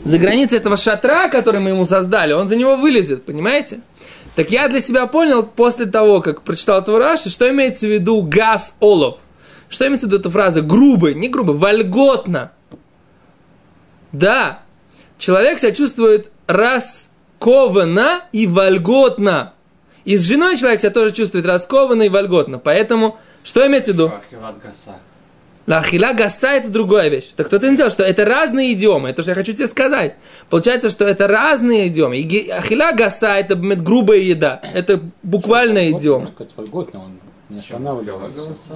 за 0.05 0.19
границей 0.19 0.59
этого 0.59 0.77
шатра, 0.77 1.29
который 1.29 1.61
мы 1.61 1.71
ему 1.71 1.85
создали, 1.85 2.33
он 2.33 2.47
за 2.47 2.57
него 2.57 2.77
вылезет, 2.77 3.25
понимаете? 3.25 3.81
Так 4.35 4.51
я 4.51 4.69
для 4.69 4.81
себя 4.81 5.07
понял 5.07 5.43
после 5.43 5.87
того, 5.87 6.21
как 6.21 6.43
прочитал 6.43 6.81
эту 6.81 6.97
Раши, 6.99 7.29
что 7.29 7.51
имеется 7.51 7.87
в 7.87 7.91
виду 7.91 8.23
газ 8.23 8.75
олов. 8.81 9.19
Что 9.69 9.87
имеется 9.87 10.07
в 10.07 10.11
виду 10.11 10.21
эта 10.21 10.31
фраза? 10.31 10.63
Грубый, 10.63 11.15
не 11.15 11.29
грубый, 11.29 11.57
вольготно. 11.57 12.53
Да, 14.13 14.63
человек 15.19 15.59
себя 15.59 15.73
чувствует 15.73 16.31
раз 16.47 17.11
раскована 17.43 18.23
и 18.33 18.47
вольготно. 18.47 19.55
И 20.05 20.17
с 20.17 20.23
женой 20.23 20.57
человек 20.57 20.81
себя 20.81 20.91
тоже 20.91 21.13
чувствует 21.13 21.47
раскованно 21.47 22.03
и 22.03 22.09
вольготно. 22.09 22.59
Поэтому, 22.59 23.19
что 23.45 23.67
имеется 23.67 23.93
в 23.93 23.95
виду? 23.95 24.13
Лахила 25.67 26.13
гаса 26.13 26.55
это 26.55 26.69
другая 26.69 27.09
вещь. 27.09 27.31
Так 27.37 27.47
кто-то 27.47 27.71
не 27.71 27.77
сказал, 27.77 27.91
что 27.93 28.03
это 28.03 28.25
разные 28.25 28.73
идиомы. 28.73 29.11
Это 29.11 29.23
что 29.23 29.31
я 29.31 29.35
хочу 29.37 29.53
тебе 29.53 29.69
сказать. 29.69 30.17
Получается, 30.51 30.91
что 30.91 31.07
это 31.07 31.29
разные 31.29 31.87
идиомы. 31.87 32.19
И 32.19 32.51
ахила 32.51 32.93
гаса 32.93 33.39
это 33.39 33.55
грубая 33.55 34.19
еда. 34.19 34.61
Это 34.75 35.01
буквальная 35.23 35.91
идиома. 35.93 36.29
Не 37.49 37.61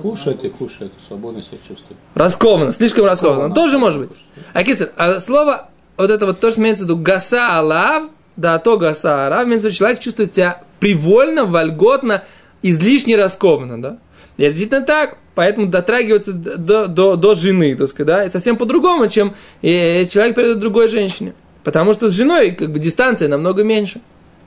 Кушает 0.02 0.45
и 0.45 0.49
кушает, 0.50 0.93
свободно 1.09 1.43
себя 1.43 1.57
чувствует. 1.66 1.99
Раскованно, 2.14 2.73
слишком 2.73 3.07
раскованно. 3.07 3.55
Тоже 3.55 3.78
может 3.78 4.00
быть. 4.00 4.11
А, 4.52 4.62
кицер, 4.62 4.93
а 4.97 5.19
слово, 5.19 5.71
вот 5.97 6.11
это 6.11 6.26
вот 6.26 6.40
то, 6.40 6.50
что 6.50 6.61
имеется 6.61 6.85
в 6.85 6.87
виду 6.87 6.99
гаса 6.99 7.57
алав, 7.57 8.05
да 8.37 8.59
то 8.59 8.76
гасара, 8.76 9.45
имеется 9.45 9.69
в 9.69 9.71
виду, 9.71 9.78
человек 9.78 10.00
чувствует 10.00 10.35
себя 10.35 10.61
привольно, 10.78 11.47
вольготно, 11.47 12.25
излишне 12.61 13.16
раскованно, 13.16 13.81
да. 13.81 13.99
И 14.37 14.43
это 14.43 14.52
действительно 14.52 14.85
так, 14.85 15.16
поэтому 15.37 15.69
дотрагиваться 15.69 16.33
до, 16.33 16.88
до, 16.88 17.14
до 17.14 17.35
жены, 17.35 17.76
так 17.76 17.88
сказать, 17.88 18.07
да, 18.07 18.23
это 18.23 18.33
совсем 18.33 18.57
по-другому, 18.57 19.07
чем 19.07 19.35
э, 19.62 20.07
человек 20.07 20.35
передает 20.35 20.59
другой 20.59 20.88
женщине. 20.88 21.35
Потому 21.62 21.93
что 21.93 22.09
с 22.11 22.14
женой, 22.14 22.52
как 22.52 22.73
бы, 22.73 22.78
дистанция 22.78 23.28
намного 23.28 23.62
меньше. 23.62 24.00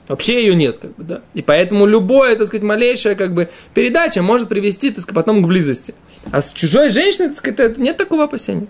Вообще 0.08 0.42
ее 0.44 0.56
нет, 0.56 0.78
как 0.78 0.96
бы, 0.96 1.04
да. 1.04 1.20
И 1.32 1.42
поэтому 1.42 1.86
любое, 1.86 2.34
так 2.34 2.48
сказать, 2.48 2.64
малейшая, 2.64 3.14
как 3.14 3.34
бы, 3.34 3.48
передача 3.72 4.20
может 4.20 4.48
привести, 4.48 4.90
так 4.90 5.02
сказать, 5.02 5.14
потом 5.14 5.44
к 5.44 5.46
близости. 5.46 5.94
А 6.32 6.42
с 6.42 6.52
чужой 6.52 6.90
женщиной, 6.90 7.28
так 7.28 7.36
сказать, 7.36 7.78
нет 7.78 7.96
такого 7.96 8.24
опасения. 8.24 8.66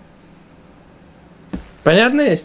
Понятная 1.83 2.29
вещь? 2.29 2.41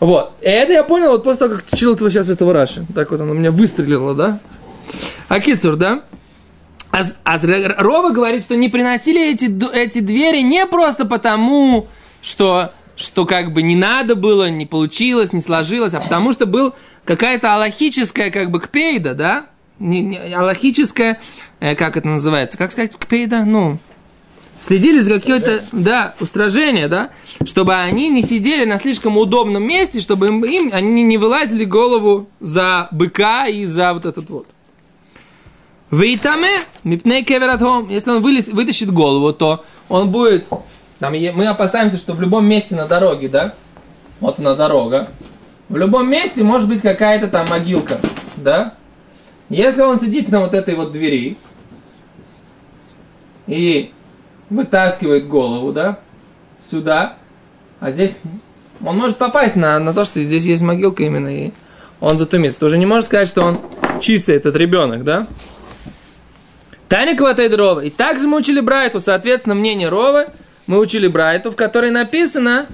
Вот. 0.00 0.32
И 0.40 0.48
это 0.48 0.72
я 0.72 0.82
понял 0.82 1.10
вот 1.10 1.22
после 1.22 1.46
того, 1.46 1.60
как 1.60 1.78
читал 1.78 1.94
этого 1.94 2.10
сейчас 2.10 2.30
этого 2.30 2.52
Раши. 2.52 2.84
Так 2.96 3.12
вот 3.12 3.20
оно 3.20 3.30
у 3.30 3.34
меня 3.34 3.52
выстрелило, 3.52 4.14
да? 4.16 4.40
А 5.28 5.38
Кицур, 5.38 5.76
да? 5.76 6.02
А, 6.92 7.02
а 7.24 7.38
Рова 7.78 8.10
говорит, 8.10 8.42
что 8.42 8.56
не 8.56 8.68
приносили 8.68 9.32
эти, 9.32 9.46
эти 9.74 10.00
двери 10.00 10.40
не 10.40 10.66
просто 10.66 11.04
потому, 11.04 11.86
что, 12.20 12.72
что 12.96 13.26
как 13.26 13.52
бы 13.52 13.62
не 13.62 13.76
надо 13.76 14.16
было, 14.16 14.50
не 14.50 14.66
получилось, 14.66 15.32
не 15.32 15.40
сложилось, 15.40 15.94
а 15.94 16.00
потому 16.00 16.32
что 16.32 16.46
был 16.46 16.74
какая-то 17.04 17.54
аллахическая 17.54 18.30
как 18.30 18.50
бы 18.50 18.60
кпейда, 18.60 19.14
да? 19.14 19.46
Не, 19.78 20.02
не, 20.02 20.18
аллахическая, 20.18 21.20
э, 21.60 21.74
как 21.74 21.96
это 21.96 22.08
называется? 22.08 22.58
Как 22.58 22.72
сказать 22.72 22.92
кпейда? 22.98 23.44
Ну, 23.44 23.78
следили 24.60 25.00
за 25.00 25.14
какие-то, 25.14 25.64
да, 25.72 26.14
устражения, 26.20 26.88
да, 26.88 27.10
чтобы 27.46 27.74
они 27.74 28.10
не 28.10 28.22
сидели 28.22 28.64
на 28.64 28.78
слишком 28.78 29.16
удобном 29.16 29.62
месте, 29.62 30.00
чтобы 30.00 30.28
им, 30.28 30.44
им 30.44 30.70
они 30.72 31.02
не 31.02 31.18
вылазили 31.18 31.64
голову 31.64 32.28
за 32.40 32.88
быка 32.90 33.46
и 33.46 33.64
за 33.64 33.94
вот 33.94 34.04
этот 34.04 34.28
вот. 34.28 34.46
Вейтаме, 35.90 36.50
мипней 36.84 37.24
кевератхом. 37.24 37.88
Если 37.88 38.10
он 38.10 38.22
вылез, 38.22 38.48
вытащит 38.48 38.92
голову, 38.92 39.32
то 39.32 39.64
он 39.88 40.10
будет... 40.10 40.46
Там, 40.98 41.12
мы 41.12 41.46
опасаемся, 41.46 41.96
что 41.96 42.12
в 42.12 42.20
любом 42.20 42.46
месте 42.46 42.76
на 42.76 42.86
дороге, 42.86 43.28
да? 43.28 43.54
Вот 44.20 44.38
на 44.38 44.54
дорога. 44.54 45.08
В 45.68 45.76
любом 45.76 46.10
месте 46.10 46.42
может 46.42 46.68
быть 46.68 46.82
какая-то 46.82 47.28
там 47.28 47.48
могилка, 47.48 48.00
да? 48.36 48.74
Если 49.48 49.82
он 49.82 49.98
сидит 49.98 50.28
на 50.28 50.40
вот 50.40 50.54
этой 50.54 50.74
вот 50.74 50.92
двери 50.92 51.36
и 53.46 53.90
вытаскивает 54.48 55.26
голову, 55.26 55.72
да, 55.72 55.98
сюда, 56.68 57.16
а 57.80 57.90
здесь 57.90 58.18
он 58.84 58.96
может 58.96 59.16
попасть 59.16 59.56
на, 59.56 59.78
на 59.78 59.92
то, 59.92 60.04
что 60.04 60.22
здесь 60.22 60.44
есть 60.44 60.62
могилка 60.62 61.02
именно, 61.02 61.28
и 61.28 61.52
он 62.00 62.18
затумится. 62.18 62.60
Ты 62.60 62.78
не 62.78 62.86
можешь 62.86 63.06
сказать, 63.06 63.28
что 63.28 63.42
он 63.42 63.58
чистый, 64.00 64.36
этот 64.36 64.54
ребенок, 64.56 65.02
да? 65.02 65.26
Таня 66.90 67.16
хватает 67.16 67.54
Рова. 67.54 67.84
И 67.84 67.88
также 67.88 68.26
мы 68.26 68.36
учили 68.36 68.58
Брайту, 68.58 68.98
соответственно, 68.98 69.54
мнение 69.54 69.88
Ровы, 69.88 70.26
мы 70.66 70.78
учили 70.78 71.06
Брайту, 71.06 71.52
в 71.52 71.54
которой 71.54 71.92
написано, 71.92 72.66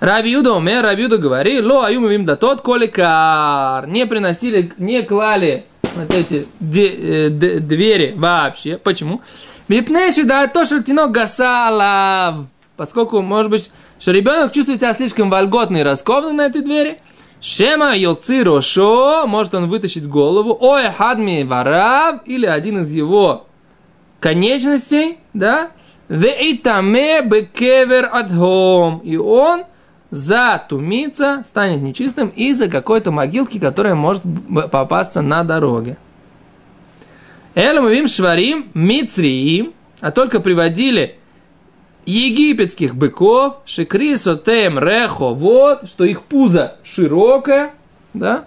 Раби 0.00 0.32
Юда 0.32 0.54
уме, 0.54 0.80
Раби 0.80 1.04
Юда 1.04 1.16
говори, 1.16 1.60
ло 1.62 1.84
аюм 1.84 2.10
им 2.10 2.24
да 2.24 2.34
тот 2.34 2.60
коликар. 2.60 3.86
Не 3.86 4.04
приносили, 4.04 4.72
не 4.78 5.02
клали 5.02 5.64
вот 5.94 6.12
эти 6.12 6.48
де, 6.58 6.88
э, 6.88 7.28
де, 7.30 7.60
двери 7.60 8.12
вообще. 8.16 8.78
Почему? 8.78 9.22
Мипнеши 9.68 10.24
да 10.24 10.48
то, 10.48 10.64
что 10.64 10.82
тинок 10.82 11.12
гасалав. 11.12 12.46
Поскольку, 12.76 13.22
может 13.22 13.52
быть, 13.52 13.70
что 14.00 14.10
ребенок 14.10 14.50
чувствует 14.50 14.80
себя 14.80 14.92
слишком 14.92 15.30
вольготно 15.30 15.76
и 15.76 15.82
раскованно 15.84 16.32
на 16.32 16.46
этой 16.46 16.62
двери. 16.62 16.98
Шема 17.40 17.96
йоци 17.96 18.42
шо, 18.60 19.24
может 19.28 19.54
он 19.54 19.68
вытащить 19.68 20.08
голову. 20.08 20.58
Ой, 20.60 20.90
хадми 20.90 21.44
варав, 21.44 22.22
или 22.26 22.46
один 22.46 22.82
из 22.82 22.90
его 22.90 23.46
конечностей, 24.22 25.18
да, 25.34 25.72
Веитаме 26.08 27.22
бекевер 27.22 28.08
адхом. 28.10 28.98
И 28.98 29.16
он 29.16 29.64
затумится, 30.10 31.42
станет 31.44 31.82
нечистым 31.82 32.28
из-за 32.28 32.68
какой-то 32.68 33.10
могилки, 33.10 33.58
которая 33.58 33.94
может 33.94 34.22
попасться 34.70 35.22
на 35.22 35.42
дороге. 35.42 35.96
Элмовим 37.54 38.06
шварим 38.06 38.70
мицриим, 38.74 39.74
а 40.00 40.10
только 40.10 40.40
приводили 40.40 41.16
египетских 42.06 42.94
быков, 42.94 43.56
шикрисо 43.64 44.36
тем 44.36 44.78
рехо, 44.78 45.34
вот, 45.34 45.88
что 45.88 46.04
их 46.04 46.22
пузо 46.22 46.76
широкое, 46.84 47.72
да, 48.14 48.44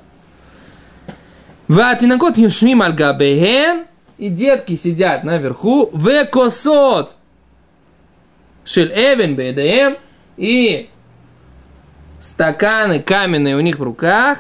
Ватинакот 1.67 2.38
юшмим 2.38 2.84
альгабехен, 2.84 3.86
и 4.17 4.29
детки 4.29 4.75
сидят 4.75 5.24
наверху, 5.24 5.89
векосот, 5.93 7.15
шель 8.63 8.91
эвен 8.95 9.36
бедеем, 9.36 9.98
и 10.38 10.89
стаканы 12.19 13.01
каменные 13.01 13.55
у 13.55 13.60
них 13.60 13.79
в 13.79 13.84
руках, 13.84 14.39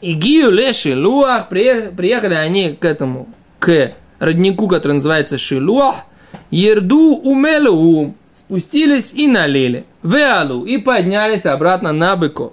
и 0.00 0.12
гию 0.14 0.50
леши 0.50 0.96
луах, 0.96 1.48
приехали 1.48 2.34
они 2.34 2.74
к 2.74 2.84
этому, 2.84 3.28
к 3.58 3.92
роднику, 4.18 4.68
который 4.68 4.92
называется 4.92 5.38
Шилуах, 5.38 5.96
Ерду 6.50 7.16
умелу 7.16 8.14
спустились 8.32 9.12
и 9.12 9.26
налили. 9.26 9.84
Веалу 10.02 10.64
и 10.64 10.78
поднялись 10.78 11.46
обратно 11.46 11.92
на 11.92 12.14
быков. 12.16 12.52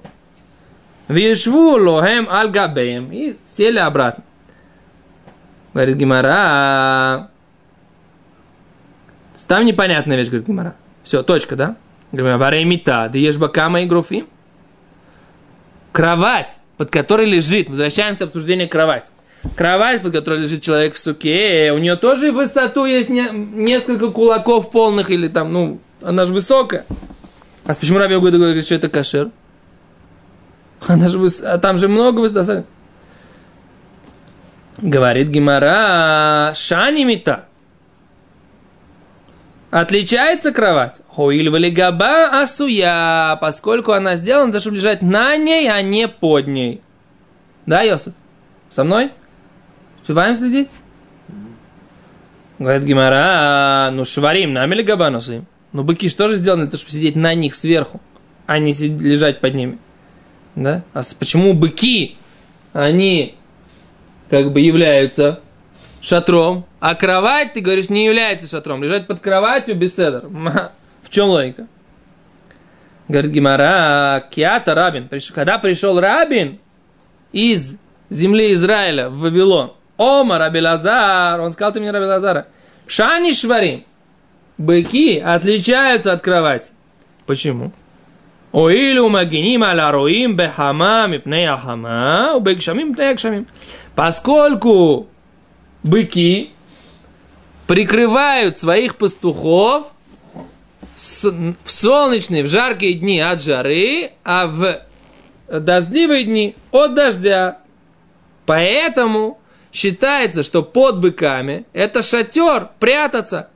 Вишву 1.08 1.78
лохем 1.78 2.28
аль 2.30 2.50
габеем. 2.50 3.12
И 3.12 3.36
сели 3.46 3.78
обратно. 3.78 4.24
Говорит 5.74 5.98
Гимара. 5.98 7.30
Там 9.48 9.66
непонятная 9.66 10.18
вещь, 10.18 10.28
говорит 10.28 10.48
Гимара. 10.48 10.76
Все, 11.04 11.22
точка, 11.22 11.56
да? 11.56 11.76
Говорит, 12.12 12.40
варемита, 12.40 13.10
да 13.12 13.18
ешь 13.18 13.38
бакама 13.38 13.82
и 13.82 13.86
груфи. 13.86 14.26
Кровать, 15.92 16.58
под 16.78 16.92
которой 16.92 17.28
лежит, 17.30 17.70
возвращаемся 17.70 18.26
к 18.26 18.28
обсуждению 18.28 18.70
кровати. 18.70 19.12
Кровать, 19.56 20.02
под 20.02 20.14
которой 20.14 20.40
лежит 20.40 20.62
человек 20.62 20.96
в 20.96 21.00
суке, 21.00 21.72
у 21.74 21.78
нее 21.78 21.98
тоже 21.98 22.32
высоту 22.32 22.86
есть 22.86 23.10
не, 23.10 23.28
несколько 23.32 24.10
кулаков 24.10 24.72
полных, 24.72 25.12
или 25.12 25.28
там, 25.28 25.52
ну, 25.52 25.80
она 26.02 26.26
же 26.26 26.34
высокая. 26.34 26.86
А 27.66 27.76
почему 27.76 27.98
Раби 27.98 28.16
Угода 28.16 28.38
говорит, 28.38 28.66
что 28.66 28.76
это 28.76 28.90
кашер? 28.90 29.32
Она 30.88 31.08
же 31.08 31.18
выс... 31.18 31.42
а 31.42 31.58
там 31.58 31.78
же 31.78 31.88
много 31.88 32.20
высоты. 32.20 32.66
Говорит 34.84 35.30
Гимара, 35.30 36.52
шанимита. 36.54 37.46
Отличается 39.72 40.52
кровать. 40.52 41.00
Хоиль 41.08 41.50
габа 41.72 42.42
асуя, 42.42 43.38
поскольку 43.40 43.94
она 43.94 44.18
сделана, 44.18 44.60
чтобы 44.60 44.76
лежать 44.76 45.02
на 45.02 45.38
ней, 45.38 45.70
а 45.70 45.82
не 45.82 46.10
под 46.10 46.48
ней. 46.48 46.82
Да, 47.66 47.82
Йосиф? 47.82 48.14
Со 48.68 48.84
мной? 48.84 49.12
Успеваем 50.02 50.36
следить? 50.36 50.70
Говорит 52.60 52.84
Гимара, 52.84 53.90
ну 53.94 54.04
шварим, 54.04 54.52
нами 54.52 54.76
ли 54.76 54.84
габанусы? 54.84 55.46
Ну 55.72 55.84
быки 55.86 56.10
что 56.10 56.28
же 56.28 56.36
сделаны, 56.36 56.66
чтобы 56.66 56.92
сидеть 56.92 57.16
на 57.16 57.34
них 57.36 57.56
сверху, 57.56 58.02
а 58.48 58.60
не 58.60 58.74
лежать 58.74 59.40
под 59.40 59.54
ними? 59.54 59.78
Да? 60.56 60.84
А 60.94 61.04
почему 61.18 61.54
быки, 61.54 62.18
они 62.74 63.36
как 64.34 64.52
бы 64.52 64.62
являются 64.62 65.42
шатром, 66.02 66.66
а 66.80 66.96
кровать, 66.96 67.54
ты 67.54 67.62
говоришь, 67.62 67.90
не 67.90 68.06
является 68.06 68.50
шатром. 68.50 68.82
Лежать 68.82 69.06
под 69.06 69.20
кроватью 69.20 69.76
без 69.76 69.92
седер. 69.96 70.24
В 71.04 71.10
чем 71.12 71.28
логика? 71.28 71.68
Говорит 73.08 73.30
Гимара, 73.30 74.28
Киата 74.32 74.74
Рабин. 74.74 75.08
Когда 75.36 75.60
пришел 75.60 76.00
Рабин 76.00 76.58
из 77.32 77.76
земли 78.10 78.54
Израиля 78.54 79.10
в 79.10 79.20
Вавилон, 79.20 79.74
Ома 79.98 80.40
Раби 80.40 80.62
Лазар, 80.62 81.40
он 81.40 81.54
сказал 81.54 81.72
ты 81.72 81.80
мне 81.80 81.92
Раби 81.92 82.08
Лазара, 82.08 82.48
Шани 82.88 83.34
Шварим, 83.34 83.84
быки 84.58 85.20
отличаются 85.20 86.12
от 86.12 86.24
кровати. 86.24 86.72
Почему? 87.28 87.72
Оилю 88.52 89.10
магиним 89.10 89.64
аля 89.64 89.92
бехама 89.92 91.08
мипней 91.08 91.48
ахама, 91.48 92.34
убегшамим 92.36 92.96
акшамим. 93.00 93.48
Поскольку 93.96 95.08
быки 95.84 96.52
прикрывают 97.68 98.58
своих 98.58 98.96
пастухов 98.98 99.92
в 100.96 101.72
солнечные, 101.72 102.44
в 102.44 102.48
жаркие 102.48 102.96
дни 102.96 103.20
от 103.20 103.42
жары, 103.42 104.12
а 104.24 104.48
в 104.48 104.82
дождливые 105.48 106.24
дни 106.24 106.56
от 106.72 106.96
дождя. 106.96 107.60
Поэтому 108.46 109.40
считается, 109.72 110.44
что 110.44 110.64
под 110.64 111.00
быками 111.00 111.66
это 111.74 112.02
шатер, 112.02 112.70
прятаться, 112.80 113.50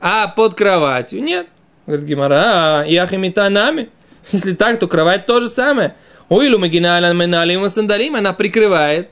а 0.00 0.28
под 0.28 0.54
кроватью 0.54 1.22
нет. 1.22 1.46
Говорит 1.86 2.06
Гимара, 2.06 2.84
яхимитанами. 2.86 3.90
Если 4.30 4.54
так, 4.54 4.78
то 4.78 4.86
кровать 4.86 5.26
то 5.26 5.40
же 5.40 5.48
самое. 5.48 5.94
Уилу 6.28 6.58
магиналя 6.58 7.12
меналим 7.12 7.68
сандалим, 7.68 8.16
она 8.16 8.32
прикрывает 8.32 9.10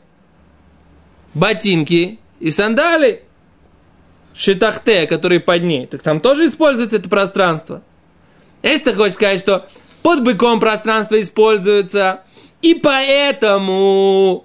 ботинки 1.35 2.19
и 2.39 2.51
сандали. 2.51 3.25
Шитахте, 4.35 5.07
которые 5.07 5.41
под 5.41 5.63
ней. 5.63 5.87
Так 5.87 6.03
там 6.03 6.21
тоже 6.21 6.47
используется 6.47 6.97
это 6.97 7.09
пространство. 7.09 7.83
Если 8.63 8.85
ты 8.85 8.95
хочешь 8.95 9.15
сказать, 9.15 9.41
что 9.41 9.69
под 10.03 10.23
быком 10.23 10.61
пространство 10.61 11.21
используется, 11.21 12.23
и 12.63 12.75
поэтому, 12.75 14.45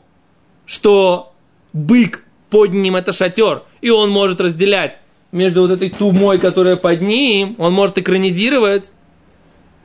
что 0.65 1.33
бык 1.73 2.23
под 2.49 2.73
ним 2.73 2.95
это 2.95 3.11
шатер, 3.13 3.63
и 3.81 3.89
он 3.89 4.09
может 4.09 4.41
разделять 4.41 4.99
между 5.31 5.61
вот 5.61 5.71
этой 5.71 5.89
тумой, 5.89 6.39
которая 6.39 6.77
под 6.77 7.01
ним, 7.01 7.55
он 7.57 7.73
может 7.73 7.97
экранизировать. 7.97 8.91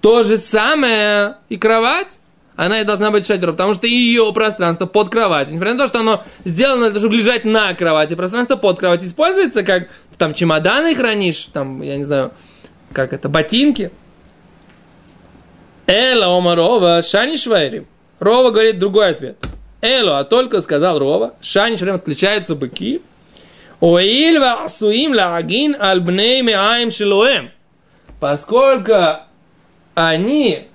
То 0.00 0.22
же 0.22 0.38
самое 0.38 1.36
и 1.48 1.56
кровать, 1.56 2.20
она 2.60 2.82
и 2.82 2.84
должна 2.84 3.10
быть 3.10 3.26
шатером, 3.26 3.54
потому 3.54 3.72
что 3.72 3.86
ее 3.86 4.30
пространство 4.34 4.84
под 4.84 5.08
кроватью, 5.08 5.54
несмотря 5.54 5.72
на 5.72 5.80
то, 5.80 5.86
что 5.86 6.00
оно 6.00 6.22
сделано 6.44 6.82
для 6.82 6.90
того, 6.90 6.98
чтобы 6.98 7.16
лежать 7.16 7.46
на 7.46 7.72
кровати, 7.72 8.14
пространство 8.14 8.56
под 8.56 8.78
кроватью 8.78 9.08
используется, 9.08 9.62
как 9.62 9.88
там 10.18 10.34
чемоданы 10.34 10.94
хранишь, 10.94 11.48
там, 11.54 11.80
я 11.80 11.96
не 11.96 12.04
знаю, 12.04 12.32
как 12.92 13.14
это, 13.14 13.30
ботинки. 13.30 13.90
Эла 15.86 16.36
омарова 16.36 17.00
шани 17.00 17.36
швайрим. 17.36 17.86
Рова 18.18 18.50
говорит 18.50 18.78
другой 18.78 19.08
ответ. 19.08 19.42
Эло, 19.80 20.18
а 20.18 20.24
только 20.24 20.60
сказал 20.60 20.98
Рова, 20.98 21.36
Шани 21.40 21.76
Шрем 21.76 21.94
отличаются 21.94 22.54
быки. 22.54 23.00
Оильва 23.80 24.64
асуим 24.64 25.14
лагин 25.14 25.74
альбней 25.80 26.42
меаем 26.42 26.90
шилуэм. 26.90 27.50
Поскольку 28.20 28.92
они 29.94 30.68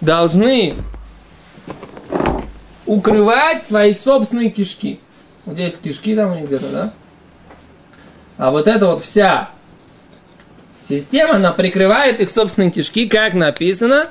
должны 0.00 0.74
укрывать 2.86 3.66
свои 3.66 3.94
собственные 3.94 4.50
кишки. 4.50 5.00
Вот 5.44 5.54
здесь 5.54 5.76
кишки 5.76 6.14
там 6.14 6.32
у 6.40 6.46
где-то, 6.46 6.70
да? 6.70 6.92
А 8.36 8.50
вот 8.50 8.68
эта 8.68 8.86
вот 8.86 9.04
вся 9.04 9.50
система, 10.88 11.36
она 11.36 11.52
прикрывает 11.52 12.20
их 12.20 12.30
собственные 12.30 12.70
кишки, 12.70 13.08
как 13.08 13.34
написано, 13.34 14.08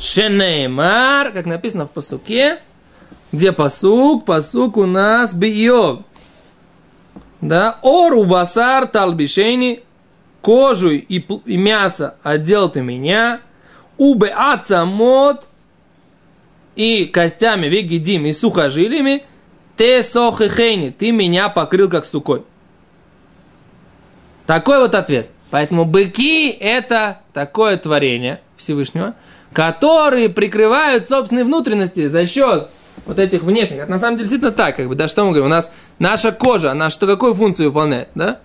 Шенеймар, 0.00 1.32
как 1.32 1.46
написано 1.46 1.86
в 1.86 1.90
посуке, 1.90 2.58
где 3.30 3.52
посук? 3.52 4.24
Посук 4.24 4.76
у 4.76 4.86
нас 4.86 5.34
биов. 5.34 6.00
Да? 7.40 7.78
Ору 7.82 8.24
басар 8.24 8.86
талбишени, 8.86 9.82
кожу 10.40 10.90
и, 10.90 11.18
и 11.18 11.56
мясо 11.56 12.16
отдел 12.22 12.68
ты 12.68 12.82
меня, 12.82 13.40
убе 14.02 14.28
ацамот 14.28 15.46
и 16.74 17.04
костями 17.04 17.66
вегидим 17.66 18.26
и 18.26 18.32
сухожилиями, 18.32 19.22
те 19.76 20.02
сохихейни, 20.02 20.90
ты 20.90 21.12
меня 21.12 21.48
покрыл 21.48 21.88
как 21.88 22.04
сукой. 22.04 22.42
Такой 24.46 24.78
вот 24.78 24.94
ответ. 24.94 25.30
Поэтому 25.50 25.84
быки 25.84 26.50
это 26.50 27.20
такое 27.32 27.76
творение 27.76 28.40
Всевышнего, 28.56 29.14
которые 29.52 30.28
прикрывают 30.28 31.08
собственные 31.08 31.44
внутренности 31.44 32.08
за 32.08 32.26
счет 32.26 32.70
вот 33.06 33.18
этих 33.18 33.42
внешних. 33.42 33.78
Это 33.78 33.90
на 33.90 33.98
самом 33.98 34.16
деле 34.16 34.28
действительно 34.28 34.52
так, 34.52 34.76
как 34.76 34.88
бы, 34.88 34.94
да, 34.94 35.06
что 35.08 35.24
мы 35.24 35.30
говорим, 35.30 35.46
у 35.46 35.50
нас 35.50 35.70
наша 35.98 36.32
кожа, 36.32 36.72
она 36.72 36.90
что, 36.90 37.06
какую 37.06 37.34
функцию 37.34 37.68
выполняет, 37.68 38.08
да? 38.14 38.40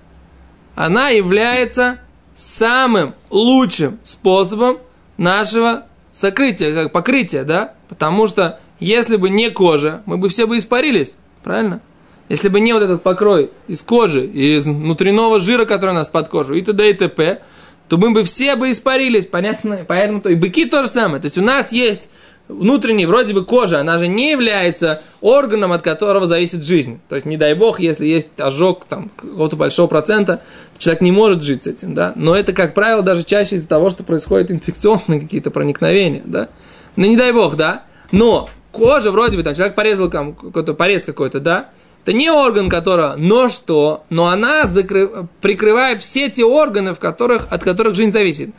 Она 0.76 1.10
является 1.10 2.00
самым 2.36 3.16
лучшим 3.32 4.00
способом 4.04 4.80
нашего 5.18 5.86
сокрытия, 6.12 6.74
как 6.74 6.92
покрытия, 6.92 7.44
да? 7.44 7.74
Потому 7.90 8.28
что 8.28 8.60
если 8.80 9.18
бы 9.18 9.30
не 9.30 9.50
кожа, 9.50 10.02
мы 10.06 10.18
бы 10.18 10.30
все 10.30 10.46
бы 10.46 10.58
испарились, 10.58 11.16
правильно? 11.44 11.82
если 12.30 12.50
бы 12.50 12.60
не 12.60 12.74
вот 12.74 12.84
этот 12.84 13.04
покрой 13.04 13.52
из 13.68 13.82
кожи, 13.82 14.26
из 14.26 14.66
внутреннего 14.66 15.40
жира, 15.40 15.66
который 15.66 15.92
у 15.92 15.94
нас 15.94 16.10
под 16.10 16.28
кожу, 16.28 16.56
и 16.56 16.62
т.д. 16.62 16.90
и 16.90 16.94
т.п., 16.94 17.42
то 17.88 17.98
мы 17.98 18.12
бы 18.12 18.26
все 18.26 18.58
бы 18.58 18.72
испарились, 18.72 19.28
понятно, 19.28 19.86
поэтому 19.88 20.20
то 20.20 20.30
и 20.30 20.36
быки 20.36 20.66
то 20.66 20.84
же 20.84 20.90
самое. 20.90 21.22
То 21.22 21.28
есть 21.28 21.38
у 21.38 21.42
нас 21.42 21.72
есть 21.72 22.10
внутренний, 22.48 23.06
вроде 23.06 23.34
бы 23.34 23.46
кожа, 23.46 23.80
она 23.80 23.98
же 23.98 24.08
не 24.08 24.32
является 24.32 25.02
органом, 25.22 25.72
от 25.72 25.82
которого 25.82 26.28
зависит 26.28 26.64
жизнь. 26.64 27.00
То 27.10 27.16
есть, 27.16 27.26
не 27.26 27.38
дай 27.38 27.54
бог, 27.54 27.80
если 27.80 28.06
есть 28.06 28.30
ожог 28.38 28.86
там, 28.86 29.10
какого-то 29.16 29.56
большого 29.56 29.88
процента, 29.88 30.42
человек 30.78 31.02
не 31.02 31.12
может 31.12 31.44
жить 31.44 31.64
с 31.64 31.68
этим, 31.68 31.94
да. 31.94 32.14
Но 32.16 32.36
это, 32.36 32.54
как 32.54 32.74
правило, 32.74 33.02
даже 33.02 33.24
чаще 33.24 33.56
из-за 33.56 33.68
того, 33.68 33.90
что 33.90 34.04
происходят 34.04 34.52
инфекционные 34.52 35.20
какие-то 35.20 35.52
проникновения, 35.52 36.24
да. 36.26 36.50
Ну, 36.96 37.06
не 37.06 37.18
дай 37.18 37.32
бог, 37.32 37.56
да. 37.56 37.84
Но 38.12 38.50
кожа 38.72 39.12
вроде 39.12 39.38
бы, 39.38 39.44
там, 39.44 39.56
человек 39.56 39.76
порезал 39.76 40.10
там, 40.10 40.34
какой-то 40.34 40.74
порез 40.74 41.06
какой-то, 41.06 41.40
да, 41.40 41.70
это 42.08 42.14
не 42.14 42.32
орган, 42.32 42.70
которого, 42.70 43.16
но 43.18 43.50
что, 43.50 44.06
но 44.10 44.28
она 44.28 44.68
закры... 44.68 45.28
прикрывает 45.42 46.00
все 46.00 46.30
те 46.30 46.46
органы, 46.46 46.94
в 46.94 47.00
которых, 47.00 47.48
от 47.52 47.66
которых 47.66 47.96
жизнь 47.96 48.14
зависит. 48.14 48.52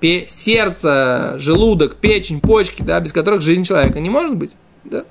Пе... 0.00 0.26
Сердце, 0.26 1.34
желудок, 1.38 1.96
печень, 1.96 2.40
почки, 2.40 2.82
да, 2.82 3.00
без 3.00 3.12
которых 3.12 3.42
жизнь 3.42 3.64
человека 3.64 4.00
не 4.00 4.10
может 4.10 4.36
быть. 4.36 4.52
Да? 4.84 5.04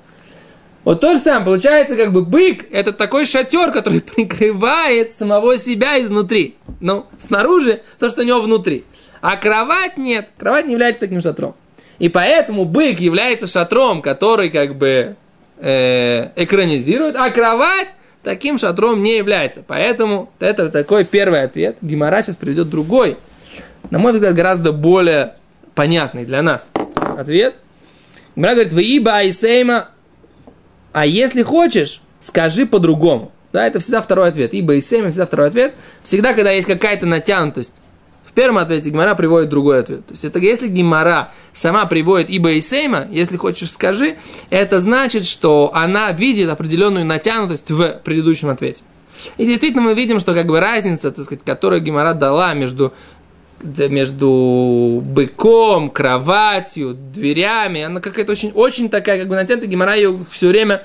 Вот 0.84 1.00
то 1.00 1.14
же 1.14 1.20
самое, 1.20 1.44
получается, 1.46 1.96
как 1.96 2.12
бы 2.12 2.24
бык– 2.24 2.66
это 2.70 2.92
такой 2.92 3.26
шатер, 3.26 3.72
который 3.72 4.00
прикрывает 4.16 5.14
самого 5.14 5.58
себя 5.58 6.00
изнутри. 6.00 6.54
Ну, 6.80 7.06
снаружи 7.18 7.82
то, 7.98 8.08
что 8.08 8.22
у 8.22 8.24
него 8.24 8.40
внутри. 8.40 8.84
А 9.20 9.36
кровать 9.36 9.96
нет, 9.96 10.28
кровать 10.38 10.66
не 10.66 10.72
является 10.72 11.00
таким 11.00 11.20
шатром. 11.20 11.56
И 11.98 12.08
поэтому 12.08 12.64
бык 12.64 13.00
является 13.00 13.48
шатром, 13.48 14.02
который 14.02 14.50
как 14.50 14.76
бы 14.76 15.16
э, 15.58 16.28
экранизирует, 16.36 17.16
а 17.16 17.30
кровать 17.30 17.94
таким 18.22 18.58
шатром 18.58 19.02
не 19.02 19.16
является. 19.16 19.64
Поэтому 19.66 20.30
это 20.38 20.68
такой 20.68 21.04
первый 21.04 21.42
ответ. 21.42 21.78
Гимара 21.80 22.22
сейчас 22.22 22.36
приведет 22.36 22.68
другой, 22.68 23.16
на 23.90 23.98
мой 23.98 24.12
взгляд, 24.12 24.34
гораздо 24.34 24.72
более 24.72 25.34
понятный 25.74 26.24
для 26.24 26.42
нас 26.42 26.70
ответ. 27.16 27.56
Гимара 28.34 28.52
говорит, 28.52 28.72
вы 28.72 28.82
иба 28.82 29.16
айсейма, 29.16 29.88
а 30.92 31.06
если 31.06 31.42
хочешь, 31.42 32.02
скажи 32.20 32.66
по-другому. 32.66 33.32
Да, 33.52 33.66
это 33.66 33.78
всегда 33.78 34.02
второй 34.02 34.28
ответ. 34.28 34.52
Ибо 34.52 34.74
и 34.74 34.80
всегда 34.80 35.24
второй 35.24 35.48
ответ. 35.48 35.74
Всегда, 36.02 36.34
когда 36.34 36.50
есть 36.50 36.66
какая-то 36.66 37.06
натянутость 37.06 37.74
первом 38.36 38.58
ответе 38.58 38.90
Гимара 38.90 39.16
приводит 39.16 39.48
другой 39.48 39.80
ответ. 39.80 40.06
То 40.06 40.12
есть 40.12 40.24
это 40.24 40.38
если 40.38 40.68
Гимара 40.68 41.32
сама 41.52 41.86
приводит 41.86 42.30
ибо 42.30 42.52
и 42.52 42.60
сейма, 42.60 43.06
если 43.10 43.36
хочешь 43.36 43.72
скажи, 43.72 44.16
это 44.50 44.78
значит, 44.78 45.26
что 45.26 45.70
она 45.74 46.12
видит 46.12 46.48
определенную 46.48 47.04
натянутость 47.04 47.70
в 47.70 48.00
предыдущем 48.04 48.50
ответе. 48.50 48.84
И 49.38 49.46
действительно 49.46 49.82
мы 49.82 49.94
видим, 49.94 50.20
что 50.20 50.34
как 50.34 50.46
бы 50.46 50.60
разница, 50.60 51.10
так 51.10 51.24
сказать, 51.24 51.42
которую 51.44 51.80
Гимара 51.80 52.12
дала 52.12 52.52
между 52.52 52.92
между 53.62 55.02
быком, 55.04 55.90
кроватью, 55.90 56.94
дверями, 56.94 57.82
она 57.82 58.00
какая-то 58.00 58.32
очень, 58.32 58.52
очень 58.52 58.88
такая, 58.90 59.18
как 59.18 59.28
бы 59.28 59.34
натянутая, 59.34 59.68
Гимара 59.68 59.94
ее 59.94 60.18
все 60.30 60.48
время 60.48 60.82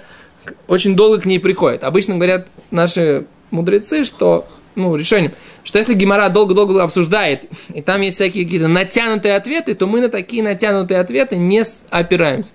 очень 0.68 0.96
долго 0.96 1.22
к 1.22 1.26
ней 1.26 1.40
приходит. 1.40 1.84
Обычно 1.84 2.16
говорят 2.16 2.48
наши 2.72 3.26
мудрецы, 3.52 4.04
что 4.04 4.48
ну, 4.76 4.96
решением, 4.96 5.34
что 5.64 5.78
если 5.78 5.94
Гимара 5.94 6.30
долго-долго 6.30 6.82
обсуждает, 6.82 7.46
и 7.74 7.82
там 7.82 8.02
есть 8.02 8.16
всякие 8.16 8.46
какие-то 8.46 8.68
натянутые 8.68 9.36
ответы, 9.36 9.76
то 9.76 9.88
мы 9.88 10.02
на 10.02 10.10
такие 10.10 10.42
натянутые 10.42 11.00
ответы 11.00 11.38
не 11.38 11.64
опираемся. 11.90 12.54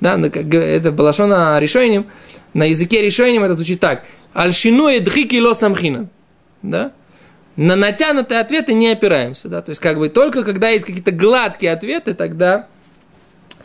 Да, 0.00 0.18
это 0.18 0.92
Балашона 0.92 1.58
решением, 1.60 2.06
на 2.52 2.64
языке 2.64 3.02
решением 3.02 3.44
это 3.44 3.54
звучит 3.54 3.80
так. 3.80 4.04
Альшину 4.32 4.88
и 4.88 4.98
дхики 4.98 5.36
ло 5.36 5.54
самхина. 5.54 6.08
Да? 6.62 6.92
На 7.56 7.76
натянутые 7.76 8.40
ответы 8.40 8.74
не 8.74 8.90
опираемся. 8.90 9.48
Да? 9.48 9.62
То 9.62 9.70
есть, 9.70 9.80
как 9.80 9.98
бы 9.98 10.08
только 10.08 10.42
когда 10.42 10.70
есть 10.70 10.84
какие-то 10.84 11.12
гладкие 11.12 11.72
ответы, 11.72 12.14
тогда 12.14 12.66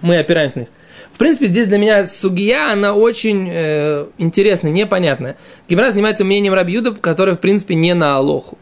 мы 0.02 0.18
опираемся 0.18 0.60
на 0.60 0.62
них. 0.62 0.70
В 1.14 1.18
принципе, 1.18 1.48
здесь 1.48 1.68
для 1.68 1.78
меня 1.78 2.06
сугия, 2.06 2.72
она 2.72 2.94
очень 2.94 3.50
э, 3.52 4.06
интересная, 4.18 4.72
непонятная. 4.72 5.38
Гимара 5.68 5.92
занимается 5.92 6.24
мнением 6.24 6.54
Рабиуда, 6.54 6.94
которое, 6.94 7.36
в 7.36 7.40
принципе, 7.40 7.76
не 7.76 7.94
на 7.94 8.16
Алоху. 8.16 8.58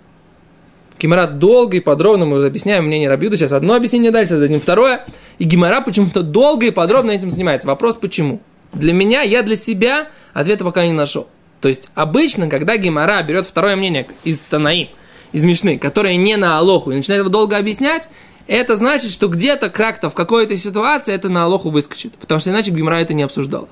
Гимара 1.00 1.28
долго 1.28 1.78
и 1.78 1.80
подробно 1.80 2.26
мы 2.26 2.44
объясняем 2.46 2.86
мнение 2.86 3.10
Рабиуда. 3.10 3.38
Сейчас 3.38 3.54
одно 3.54 3.76
объяснение 3.76 4.12
дальше, 4.12 4.38
дадим 4.38 4.60
второе. 4.60 5.06
И 5.38 5.44
Гимара 5.44 5.82
почему-то 5.82 6.24
долго 6.24 6.66
и 6.66 6.72
подробно 6.72 7.12
этим 7.12 7.30
занимается. 7.30 7.68
Вопрос 7.68 7.98
почему? 7.98 8.42
Для 8.74 8.94
меня, 8.94 9.22
я 9.22 9.44
для 9.44 9.56
себя 9.56 10.08
ответа 10.34 10.63
пока 10.63 10.86
не 10.86 10.94
нашел. 10.94 11.28
То 11.62 11.68
есть, 11.68 11.90
обычно, 11.94 12.50
когда 12.50 12.78
Гимара 12.78 13.22
берет 13.22 13.46
второе 13.46 13.76
мнение 13.76 14.08
из 14.24 14.40
Танаим, 14.40 14.88
из 15.32 15.44
Мишны, 15.44 15.78
которое 15.78 16.16
не 16.16 16.38
на 16.38 16.58
Алоху, 16.58 16.92
и 16.92 16.96
начинает 16.96 17.22
его 17.22 17.30
долго 17.30 17.58
объяснять, 17.58 18.10
это 18.48 18.76
значит, 18.76 19.12
что 19.12 19.28
где-то 19.28 19.70
как-то 19.70 20.10
в 20.10 20.13
какой-то 20.13 20.56
ситуации 20.56 21.13
это 21.13 21.30
на 21.30 21.44
Алоху 21.44 21.70
выскочит. 21.70 22.13
Потому 22.16 22.40
что 22.40 22.50
иначе 22.50 22.72
Гимара 22.72 22.96
это 22.96 23.13
не 23.13 23.24
обсуждала. 23.24 23.68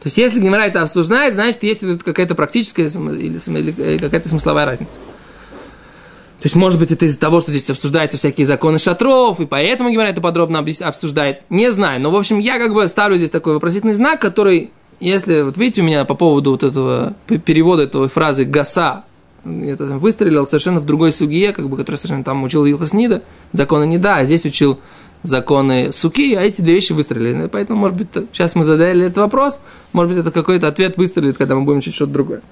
То 0.00 0.06
есть, 0.06 0.18
если 0.18 0.40
Гимара 0.40 0.62
это 0.62 0.82
обсуждает, 0.82 1.34
значит, 1.34 1.62
есть 1.62 1.80
какая-то 2.02 2.34
практическая 2.34 2.86
или 2.86 3.98
какая-то 3.98 4.28
смысловая 4.28 4.64
разница. 4.64 4.94
То 4.94 6.46
есть, 6.46 6.56
может 6.56 6.80
быть, 6.80 6.90
это 6.90 7.04
из-за 7.04 7.20
того, 7.20 7.40
что 7.40 7.52
здесь 7.52 7.70
обсуждаются 7.70 8.18
всякие 8.18 8.46
законы 8.46 8.78
шатров, 8.78 9.38
и 9.38 9.46
поэтому 9.46 9.90
Гимара 9.90 10.08
это 10.08 10.20
подробно 10.20 10.58
обсуждает. 10.80 11.42
Не 11.50 11.70
знаю. 11.70 12.00
Но, 12.00 12.10
в 12.10 12.16
общем, 12.16 12.40
я 12.40 12.58
как 12.58 12.74
бы 12.74 12.88
ставлю 12.88 13.16
здесь 13.16 13.30
такой 13.30 13.54
вопросительный 13.54 13.94
знак, 13.94 14.20
который, 14.20 14.72
если, 14.98 15.42
вот 15.42 15.56
видите, 15.56 15.82
у 15.82 15.84
меня 15.84 16.04
по 16.04 16.14
поводу 16.14 16.50
вот 16.50 16.64
этого 16.64 17.14
перевода 17.44 17.84
этой 17.84 18.08
фразы 18.08 18.44
«гаса», 18.44 19.04
это 19.44 19.84
выстрелил 19.98 20.46
совершенно 20.46 20.80
в 20.80 20.86
другой 20.86 21.12
суге, 21.12 21.52
как 21.52 21.68
бы, 21.68 21.76
который 21.76 21.96
совершенно 21.96 22.24
там 22.24 22.42
учил 22.44 22.64
Илхаснида, 22.64 23.22
законы 23.52 23.86
не 23.86 23.98
да, 23.98 24.18
а 24.18 24.24
здесь 24.24 24.44
учил 24.44 24.78
законы 25.22 25.92
суки, 25.92 26.34
а 26.34 26.42
эти 26.42 26.62
две 26.62 26.74
вещи 26.74 26.92
выстрелили. 26.92 27.48
Поэтому, 27.48 27.80
может 27.80 27.96
быть, 27.96 28.08
сейчас 28.32 28.54
мы 28.54 28.64
задали 28.64 29.06
этот 29.06 29.18
вопрос, 29.18 29.60
может 29.92 30.12
быть, 30.12 30.20
это 30.20 30.30
какой-то 30.30 30.68
ответ 30.68 30.96
выстрелит, 30.96 31.36
когда 31.36 31.54
мы 31.54 31.62
будем 31.62 31.78
учить 31.78 31.94
что-то 31.94 32.12
другое. 32.12 32.42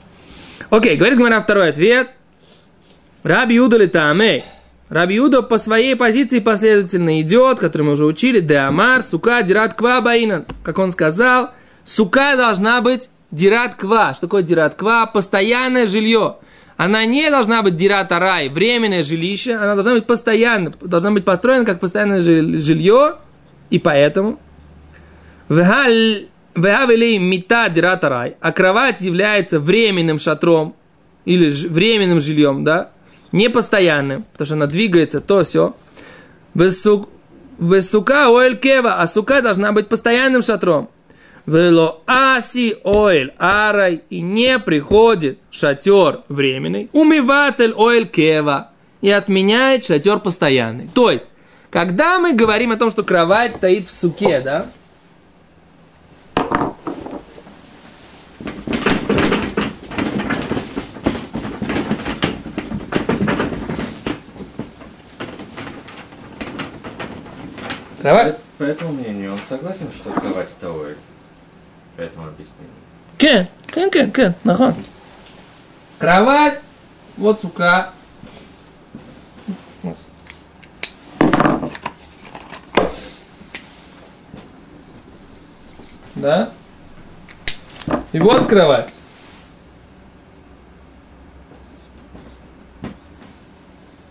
Окей, 0.70 0.96
говорит 0.96 1.18
Гмара 1.18 1.40
второй 1.40 1.68
ответ. 1.68 2.10
Раби 3.22 3.56
Юда 3.56 3.76
летамей. 3.76 4.44
Раби 4.88 5.16
Юда 5.16 5.42
по 5.42 5.58
своей 5.58 5.94
позиции 5.94 6.40
последовательно 6.40 7.20
идет, 7.20 7.58
который 7.58 7.82
мы 7.82 7.92
уже 7.92 8.04
учили, 8.04 8.40
Деамар, 8.40 9.02
сука, 9.02 9.42
дират 9.42 9.74
ква 9.74 10.00
баинан. 10.00 10.46
Как 10.62 10.78
он 10.78 10.90
сказал, 10.90 11.50
сука 11.84 12.36
должна 12.36 12.80
быть 12.80 13.10
дират 13.30 13.74
ква. 13.74 14.14
Что 14.14 14.22
такое 14.22 14.42
дират 14.42 14.74
ква? 14.74 15.06
Постоянное 15.06 15.86
жилье. 15.86 16.36
Она 16.82 17.04
не 17.04 17.28
должна 17.28 17.60
быть 17.60 17.76
дирата 17.76 18.18
рай, 18.18 18.48
временное 18.48 19.02
жилище, 19.02 19.54
она 19.56 19.74
должна 19.74 19.92
быть 19.92 20.06
постоянно, 20.06 20.72
должна 20.80 21.10
быть 21.10 21.26
построена 21.26 21.66
как 21.66 21.78
постоянное 21.78 22.22
жилье, 22.22 23.16
и 23.68 23.78
поэтому 23.78 24.40
Вегавели 25.50 27.18
мита 27.18 27.68
дирата 27.68 28.08
рай, 28.08 28.36
а 28.40 28.50
кровать 28.50 29.02
является 29.02 29.60
временным 29.60 30.18
шатром 30.18 30.74
или 31.26 31.50
временным 31.68 32.18
жильем, 32.18 32.64
да, 32.64 32.92
не 33.30 33.50
постоянным, 33.50 34.22
потому 34.32 34.46
что 34.46 34.54
она 34.54 34.64
двигается, 34.64 35.20
то 35.20 35.42
все. 35.42 35.76
Весука 36.54 38.28
оэль 38.28 38.56
кева, 38.56 39.02
а 39.02 39.06
сука 39.06 39.42
должна 39.42 39.72
быть 39.72 39.88
постоянным 39.88 40.40
шатром. 40.40 40.88
Вело 41.50 42.02
аси 42.06 42.76
оэль 42.84 43.32
арай, 43.36 44.02
и 44.08 44.20
не 44.20 44.60
приходит 44.60 45.40
шатер 45.50 46.20
временный, 46.28 46.88
умыватель 46.92 47.74
оэль 47.76 48.06
кева, 48.06 48.70
и 49.00 49.10
отменяет 49.10 49.84
шатер 49.84 50.20
постоянный. 50.20 50.88
То 50.94 51.10
есть, 51.10 51.24
когда 51.70 52.20
мы 52.20 52.34
говорим 52.34 52.70
о 52.70 52.76
том, 52.76 52.88
что 52.88 53.02
кровать 53.02 53.56
стоит 53.56 53.88
в 53.88 53.90
суке, 53.90 54.40
да, 54.40 54.66
Кровать? 68.00 68.38
По 68.56 68.62
этому 68.62 68.92
мнению, 68.92 69.32
он 69.32 69.38
согласен, 69.40 69.88
что 69.92 70.12
кровать 70.12 70.48
это 70.56 70.68
оэль? 70.68 70.96
По 72.00 72.04
этому 72.04 72.28
объяснению. 72.28 72.72
Кен, 73.18 73.46
кен, 73.66 73.90
кен, 73.90 74.10
кен, 74.10 74.34
нахон. 74.42 74.74
Кровать, 75.98 76.62
вот 77.18 77.42
сука. 77.42 77.92
Да? 86.14 86.50
И 88.12 88.18
вот 88.18 88.46
кровать. 88.46 88.94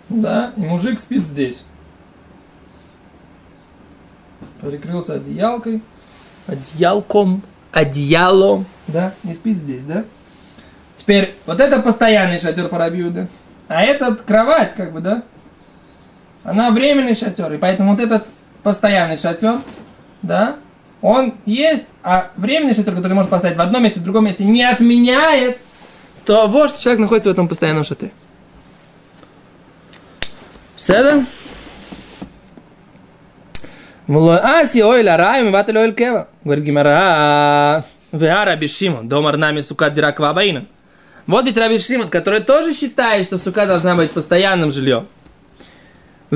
Да, 0.10 0.54
и 0.56 0.62
мужик 0.62 0.99
спит 0.99 1.25
здесь. 1.25 1.65
Прикрылся 4.62 5.15
одеялкой, 5.15 5.82
одеялком 6.45 7.41
одеяло, 7.71 8.65
да, 8.88 9.13
не 9.23 9.34
спит 9.34 9.58
здесь, 9.58 9.86
да? 9.86 10.03
Теперь, 10.97 11.36
вот 11.45 11.60
это 11.60 11.79
постоянный 11.79 12.39
шатер 12.39 12.67
по 12.67 12.77
Рабиуде, 12.77 13.27
а 13.67 13.84
этот 13.84 14.23
кровать, 14.23 14.73
как 14.75 14.91
бы, 14.91 14.99
да, 15.01 15.23
она 16.43 16.71
временный 16.71 17.15
шатер, 17.15 17.51
и 17.53 17.58
поэтому 17.58 17.91
вот 17.91 17.99
этот 17.99 18.25
постоянный 18.63 19.17
шатер, 19.17 19.62
да, 20.21 20.58
он 21.01 21.36
есть, 21.45 21.88
а 22.03 22.32
временный 22.36 22.73
шатер, 22.73 22.95
который 22.95 23.13
можно 23.13 23.32
поставить 23.32 23.58
в 23.58 23.62
одном 23.62 23.84
месте, 23.84 23.99
в 23.99 24.03
другом 24.03 24.25
месте, 24.25 24.43
не 24.43 24.63
отменяет 24.63 25.60
того, 26.25 26.67
что 26.67 26.82
человек 26.82 26.99
находится 26.99 27.29
в 27.29 27.34
этом 27.34 27.47
постоянном 27.47 27.84
шатре. 27.84 28.12
Седа? 30.75 31.25
Аси 34.08 34.82
ой 34.82 35.03
ла 35.03 35.17
раем 35.17 35.51
вател 35.51 35.77
ой 35.77 35.93
кева. 35.93 36.27
Говорит 36.43 36.63
Гимара, 36.63 37.86
веа 38.12 38.45
Раби 38.45 38.67
Шимон, 38.67 39.10
домар 39.10 39.38
нами 39.38 39.62
сука 39.62 39.89
дираква 39.89 40.34
баинам. 40.34 40.67
Вот 41.28 41.45
ведь 41.45 41.58
Раби 41.58 41.78
Шимон, 41.78 42.08
который 42.10 42.39
тоже 42.39 42.73
считает, 42.73 43.25
что 43.25 43.38
сука 43.38 43.65
должна 43.65 43.95
быть 43.95 44.12
постоянным 44.12 44.71
жильем. 44.71 45.08
И 46.32 46.36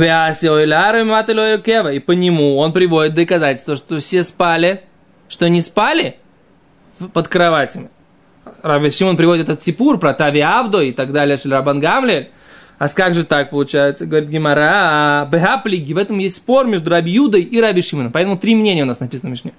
по 1.99 2.11
нему 2.11 2.57
он 2.57 2.73
приводит 2.73 3.13
доказательство, 3.13 3.75
что 3.75 3.99
все 3.99 4.23
спали, 4.23 4.81
что 5.29 5.47
не 5.47 5.61
спали 5.61 6.17
под 7.13 7.27
кроватями. 7.27 7.89
Раби 8.61 8.89
Шимон 8.89 9.15
приводит 9.15 9.49
этот 9.49 9.63
Сипур 9.63 9.99
про 9.99 10.13
Тави 10.13 10.41
Авдо 10.41 10.81
и 10.81 10.91
так 10.91 11.13
далее, 11.13 11.37
Шельрабан 11.37 11.79
Гамлель. 11.79 12.29
А 12.77 12.89
как 12.89 13.13
же 13.13 13.23
так 13.23 13.51
получается? 13.51 14.05
Говорит 14.05 14.29
Гимара, 14.29 15.25
Бегаплиги, 15.31 15.93
в 15.93 15.97
этом 15.97 16.17
есть 16.17 16.35
спор 16.35 16.67
между 16.67 16.89
Раби 16.89 17.11
Юдой 17.11 17.41
и 17.41 17.61
Раби 17.61 17.81
Шимоном. 17.81 18.11
Поэтому 18.11 18.37
три 18.37 18.55
мнения 18.55 18.83
у 18.83 18.87
нас 18.87 18.99
написано 18.99 19.29
в 19.29 19.31
Мишне. 19.31 19.53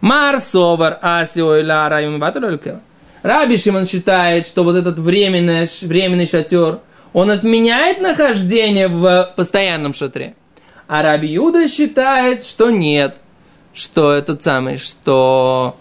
Марсовар 0.00 0.98
Асиойла 1.02 1.88
Райум 1.88 2.22
Раби 3.22 3.56
Шимон 3.56 3.86
считает, 3.86 4.46
что 4.46 4.64
вот 4.64 4.76
этот 4.76 4.98
временный, 4.98 5.68
временный 5.82 6.26
шатер, 6.26 6.80
он 7.12 7.30
отменяет 7.30 8.00
нахождение 8.00 8.88
в 8.88 9.32
постоянном 9.36 9.92
шатре. 9.92 10.34
А 10.88 11.02
Раби 11.02 11.28
Юда 11.28 11.68
считает, 11.68 12.44
что 12.44 12.70
нет, 12.70 13.16
что 13.74 14.12
этот 14.12 14.42
самый, 14.42 14.78
что 14.78 15.76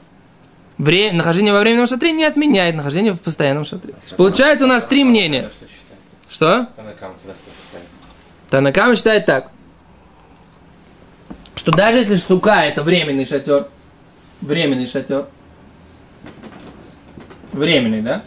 Время, 0.79 1.17
нахождение 1.17 1.51
во 1.51 1.59
временном 1.59 1.87
шатре 1.87 2.13
не 2.13 2.23
отменяет 2.23 2.73
нахождение 2.73 3.11
в 3.11 3.19
постоянном 3.19 3.65
шатре. 3.65 3.95
Получается 4.15 4.63
у 4.63 4.67
нас 4.69 4.85
три 4.85 5.03
мнения. 5.03 5.49
Что? 6.29 6.69
Танакама 8.49 8.95
считает 8.95 9.25
так, 9.25 9.49
что 11.55 11.73
даже 11.73 11.97
если 11.97 12.15
штука 12.15 12.63
это 12.63 12.81
временный 12.81 13.25
шатер, 13.25 13.67
временный 14.41 14.87
шатер, 14.87 15.27
временный, 17.51 18.01
да? 18.01 18.21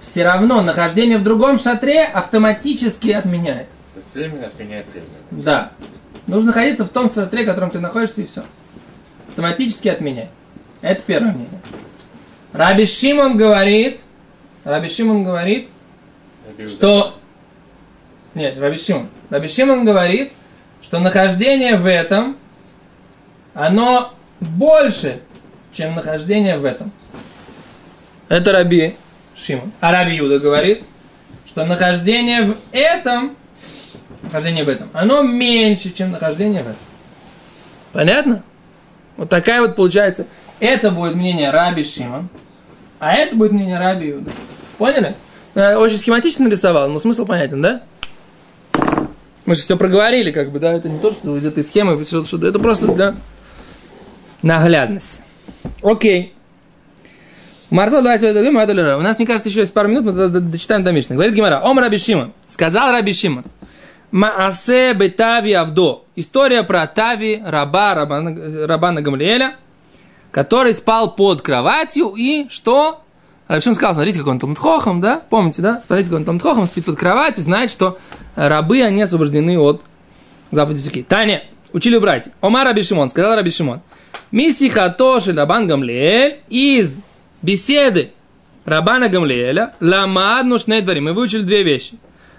Все 0.00 0.24
равно 0.24 0.62
нахождение 0.62 1.18
в 1.18 1.22
другом 1.22 1.58
шатре 1.58 2.04
автоматически 2.04 3.10
отменяет. 3.10 3.66
То 3.92 4.00
есть 4.00 4.14
временно 4.14 4.46
отменяет 4.46 4.88
время. 4.88 5.06
Да. 5.30 5.72
Нужно 6.26 6.48
находиться 6.48 6.84
в 6.84 6.88
том 6.88 7.10
шатре, 7.10 7.42
в 7.42 7.46
котором 7.46 7.70
ты 7.70 7.80
находишься, 7.80 8.22
и 8.22 8.26
все. 8.26 8.44
Автоматически 9.28 9.88
отменяет. 9.88 10.30
Это 10.80 11.02
первое 11.02 11.32
мнение. 11.32 11.60
Раби 12.52 12.86
Шимон 12.86 13.36
говорит, 13.36 14.00
Раби 14.64 14.88
Шимон 14.88 15.24
говорит, 15.24 15.68
что... 16.68 17.16
Нет, 18.34 18.58
Раби 18.58 18.78
Шимон. 18.78 19.08
Раби 19.28 19.48
Шимон 19.48 19.84
говорит, 19.84 20.32
что 20.82 20.98
нахождение 20.98 21.76
в 21.76 21.86
этом, 21.86 22.36
оно 23.54 24.14
больше, 24.40 25.20
чем 25.72 25.94
нахождение 25.94 26.58
в 26.58 26.64
этом. 26.64 26.90
Это 28.28 28.52
Раби 28.52 28.96
Шимон. 29.36 29.72
А 29.80 29.92
Раби 29.92 30.16
Юда 30.16 30.38
говорит, 30.38 30.82
что 31.46 31.64
нахождение 31.64 32.42
в 32.42 32.56
этом, 32.72 33.36
нахождение 34.22 34.64
в 34.64 34.68
этом, 34.68 34.88
оно 34.92 35.22
меньше, 35.22 35.92
чем 35.92 36.10
нахождение 36.10 36.62
в 36.62 36.66
этом. 36.66 36.82
Понятно? 37.92 38.42
Вот 39.16 39.28
такая 39.28 39.60
вот 39.60 39.76
получается 39.76 40.26
это 40.60 40.90
будет 40.90 41.14
мнение 41.14 41.50
Раби 41.50 41.82
Шимон, 41.82 42.28
а 42.98 43.14
это 43.14 43.34
будет 43.34 43.52
мнение 43.52 43.78
Раби 43.78 44.08
Юда. 44.08 44.30
Поняли? 44.78 45.14
Я 45.54 45.78
очень 45.78 45.96
схематично 45.96 46.44
нарисовал, 46.44 46.88
но 46.88 47.00
смысл 47.00 47.26
понятен, 47.26 47.60
да? 47.60 47.82
Мы 49.46 49.54
же 49.54 49.62
все 49.62 49.76
проговорили, 49.76 50.30
как 50.30 50.52
бы, 50.52 50.60
да? 50.60 50.72
Это 50.72 50.88
не 50.88 50.98
то, 50.98 51.10
что 51.10 51.36
из 51.36 51.44
этой 51.44 51.64
схемы, 51.64 52.00
это 52.00 52.58
просто 52.58 52.86
для 52.88 53.14
наглядности. 54.42 55.20
Окей. 55.82 56.34
Марзал, 57.70 58.02
давайте 58.02 58.30
У 58.30 59.00
нас, 59.00 59.18
мне 59.18 59.26
кажется, 59.26 59.48
еще 59.48 59.60
есть 59.60 59.72
пару 59.72 59.88
минут, 59.88 60.04
мы 60.06 60.12
дочитаем 60.28 60.82
до 60.82 60.92
Мишны. 60.92 61.14
Говорит 61.14 61.34
Гимара, 61.34 61.60
Ом 61.62 61.78
Раби 61.78 61.98
Шимон. 61.98 62.32
Сказал 62.46 62.90
Раби 62.90 63.12
Шимон. 63.12 63.44
Маасе 64.10 64.92
бетави 64.92 65.52
авдо. 65.52 66.04
История 66.16 66.64
про 66.64 66.86
Тави, 66.88 67.40
раба, 67.46 67.94
раба, 67.94 68.20
раба 68.66 68.92
Гамлиэля– 68.92 69.54
который 70.30 70.74
спал 70.74 71.14
под 71.14 71.42
кроватью 71.42 72.14
и 72.16 72.46
что? 72.48 73.02
Равшин 73.48 73.74
сказал, 73.74 73.94
смотрите, 73.94 74.20
какой 74.20 74.34
он 74.34 74.38
Талмудхохом, 74.38 75.00
да? 75.00 75.22
Помните, 75.28 75.60
да? 75.60 75.80
Смотрите, 75.80 76.08
какой 76.08 76.20
он 76.20 76.24
Талмудхохом, 76.24 76.66
спит 76.66 76.84
под 76.84 76.96
кроватью, 76.96 77.42
знает, 77.42 77.70
что 77.70 77.98
рабы, 78.36 78.82
они 78.82 79.02
освобождены 79.02 79.58
от 79.58 79.82
заповеди. 80.52 81.02
Таня, 81.02 81.42
учили 81.72 81.96
убрать. 81.96 82.28
Омар 82.40 82.64
Раби 82.64 82.82
Шимон, 82.82 83.10
сказал 83.10 83.34
Раби 83.34 83.50
Шимон. 83.50 83.80
Миси 84.30 84.68
хатоши 84.68 85.32
Рабан 85.32 85.66
Гамлиэль 85.66 86.40
из 86.48 87.00
беседы 87.42 88.12
Рабана 88.64 89.08
Гамлиэля 89.08 89.74
ламадну 89.80 90.58
шнедвари. 90.58 91.00
Мы 91.00 91.12
выучили 91.12 91.42
две 91.42 91.62
вещи. 91.62 91.94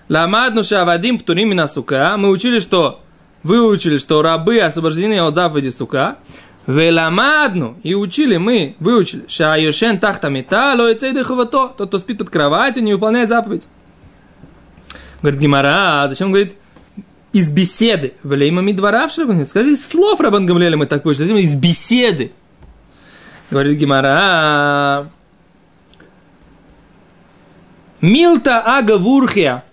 Ламадну 0.07 0.63
шавадим 0.63 1.19
птурим 1.19 1.49
минасука. 1.49 2.15
Мы 2.17 2.29
учили, 2.29 2.59
что 2.59 3.01
выучили, 3.43 3.97
что 3.97 4.21
рабы 4.21 4.59
освобождены 4.59 5.19
от 5.19 5.35
заповеди 5.35 5.69
сука. 5.69 6.17
Веламадну, 6.67 7.77
и 7.81 7.95
учили 7.95 8.37
мы, 8.37 8.75
выучили, 8.79 9.23
шаюшен 9.27 9.97
тахта 9.97 10.29
мета, 10.29 10.75
лоицейды 10.75 11.23
хавато, 11.23 11.73
тот, 11.75 11.87
кто 11.87 11.97
спит 11.97 12.19
под 12.19 12.29
кроватью, 12.29 12.83
не 12.83 12.93
выполняет 12.93 13.29
заповедь. 13.29 13.67
Говорит 15.21 15.39
Гимара, 15.41 16.03
а 16.03 16.07
зачем 16.07 16.31
говорит 16.31 16.55
из 17.33 17.49
беседы? 17.49 18.13
Влеймами 18.23 18.71
дворавшего, 18.71 19.43
скажи, 19.45 19.73
из 19.73 19.87
слов 19.87 20.19
Рабан 20.19 20.45
Гамлеля 20.45 20.77
мы 20.77 20.85
так 20.85 21.03
зачем 21.05 21.37
из 21.37 21.55
беседы? 21.55 22.31
Говорит 23.49 23.77
Гимара, 23.77 25.09
Милта 27.99 28.61
ага 28.65 28.97
вурхия, 28.97 29.63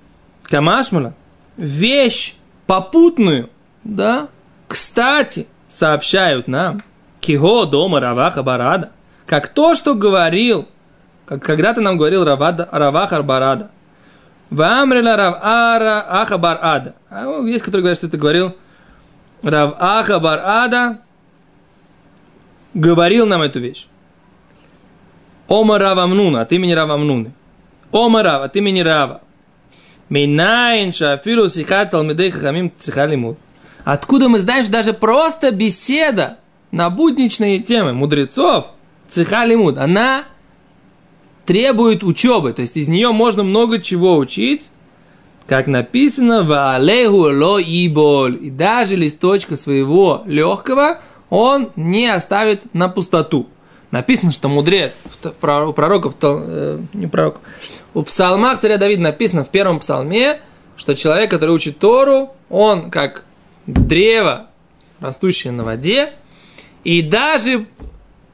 камашмала, 0.42 1.14
вещь 1.56 2.34
попутную, 2.66 3.48
да, 3.84 4.28
кстати– 4.68 5.46
сообщают 5.68 6.48
нам, 6.48 6.82
киго 7.20 7.66
дома 7.66 8.00
Раваха 8.00 8.42
Барада, 8.42 8.90
как 9.26 9.48
то, 9.48 9.74
что 9.74 9.94
говорил, 9.94 10.66
как 11.26 11.42
когда-то 11.44 11.80
нам 11.80 11.98
говорил 11.98 12.24
Равада, 12.24 12.68
Раваха 12.72 13.22
Барада. 13.22 13.70
Вамрила 14.50 15.16
Рав 15.16 15.38
Ара 15.42 16.06
Аха 16.08 16.38
Барада. 16.38 16.94
А 17.10 17.40
есть, 17.42 17.64
которые 17.64 17.82
говорят, 17.82 17.98
что 17.98 18.06
это 18.06 18.16
говорил 18.16 18.56
Рав 19.42 19.74
Аха 19.78 20.18
Барада, 20.18 20.98
говорил 22.74 23.26
нам 23.26 23.42
эту 23.42 23.60
вещь. 23.60 23.86
Ома 25.48 25.78
Равамнуна, 25.78 26.42
от 26.42 26.52
имени 26.52 26.72
Равамнуны. 26.72 27.32
Ома 27.90 28.22
Рава, 28.22 28.44
от 28.44 28.56
имени 28.56 28.80
Рава. 28.80 29.22
Минайн 30.08 30.92
шафилу 30.92 31.48
сихат 31.48 31.90
талмидей 31.90 32.30
хахамим 32.30 32.72
цихалимут. 32.76 33.38
Откуда 33.84 34.28
мы 34.28 34.38
знаем, 34.38 34.64
что 34.64 34.72
даже 34.72 34.92
просто 34.92 35.50
беседа 35.50 36.38
на 36.70 36.90
будничные 36.90 37.60
темы 37.60 37.92
мудрецов, 37.92 38.66
цеха 39.08 39.44
лимуд, 39.44 39.78
она 39.78 40.24
требует 41.48 42.04
учебы, 42.04 42.52
то 42.52 42.60
есть 42.60 42.76
из 42.76 42.88
нее 42.88 43.10
можно 43.10 43.42
много 43.42 43.80
чего 43.80 44.18
учить, 44.18 44.68
как 45.46 45.66
написано 45.66 46.42
в 46.42 46.74
Алеху 46.74 47.22
ло 47.32 47.58
иболь, 47.58 48.38
и 48.42 48.50
даже 48.50 48.96
листочка 48.96 49.56
своего 49.56 50.24
легкого 50.26 51.00
он 51.30 51.70
не 51.74 52.06
оставит 52.06 52.74
на 52.74 52.90
пустоту. 52.90 53.48
Написано, 53.90 54.30
что 54.30 54.50
мудрец, 54.50 54.92
у 55.24 55.72
пророков, 55.72 56.16
э, 56.20 56.80
не 56.92 57.06
пророк, 57.06 57.40
у 57.94 58.02
псалмах 58.02 58.60
царя 58.60 58.76
Давида 58.76 59.00
написано 59.00 59.42
в 59.42 59.48
первом 59.48 59.80
псалме, 59.80 60.40
что 60.76 60.94
человек, 60.94 61.30
который 61.30 61.54
учит 61.54 61.78
Тору, 61.78 62.28
он 62.50 62.90
как 62.90 63.24
древо, 63.66 64.48
растущее 65.00 65.54
на 65.54 65.64
воде, 65.64 66.12
и 66.84 67.00
даже 67.00 67.64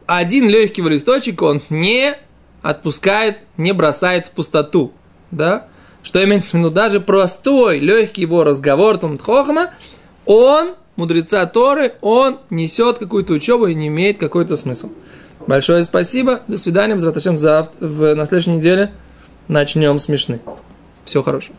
один 0.07 0.49
легкий 0.49 0.83
листочек 0.83 1.43
он 1.43 1.63
не 1.71 2.17
отпускает, 2.65 3.45
не 3.59 3.73
бросает 3.73 4.27
в 4.27 4.31
пустоту. 4.31 4.93
Да? 5.31 5.67
Что 6.03 6.25
имеется 6.25 6.53
в 6.53 6.55
виду? 6.55 6.71
Даже 6.71 6.99
простой, 6.99 7.79
легкий 7.79 8.23
его 8.23 8.43
разговор 8.43 8.99
Хохама, 9.19 9.71
он, 10.25 10.75
мудреца 10.97 11.45
Торы, 11.45 11.93
он 12.01 12.41
несет 12.49 12.99
какую-то 12.99 13.35
учебу 13.35 13.67
и 13.67 13.75
не 13.75 13.89
имеет 13.89 14.17
какой-то 14.17 14.57
смысл. 14.57 14.91
Большое 15.47 15.83
спасибо. 15.83 16.41
До 16.49 16.57
свидания. 16.57 16.99
Завтра 16.99 17.21
в, 17.81 18.15
на 18.15 18.25
следующей 18.25 18.53
неделе 18.53 18.93
начнем 19.47 19.99
смешны. 19.99 20.41
Всего 21.05 21.23
хорошего. 21.23 21.55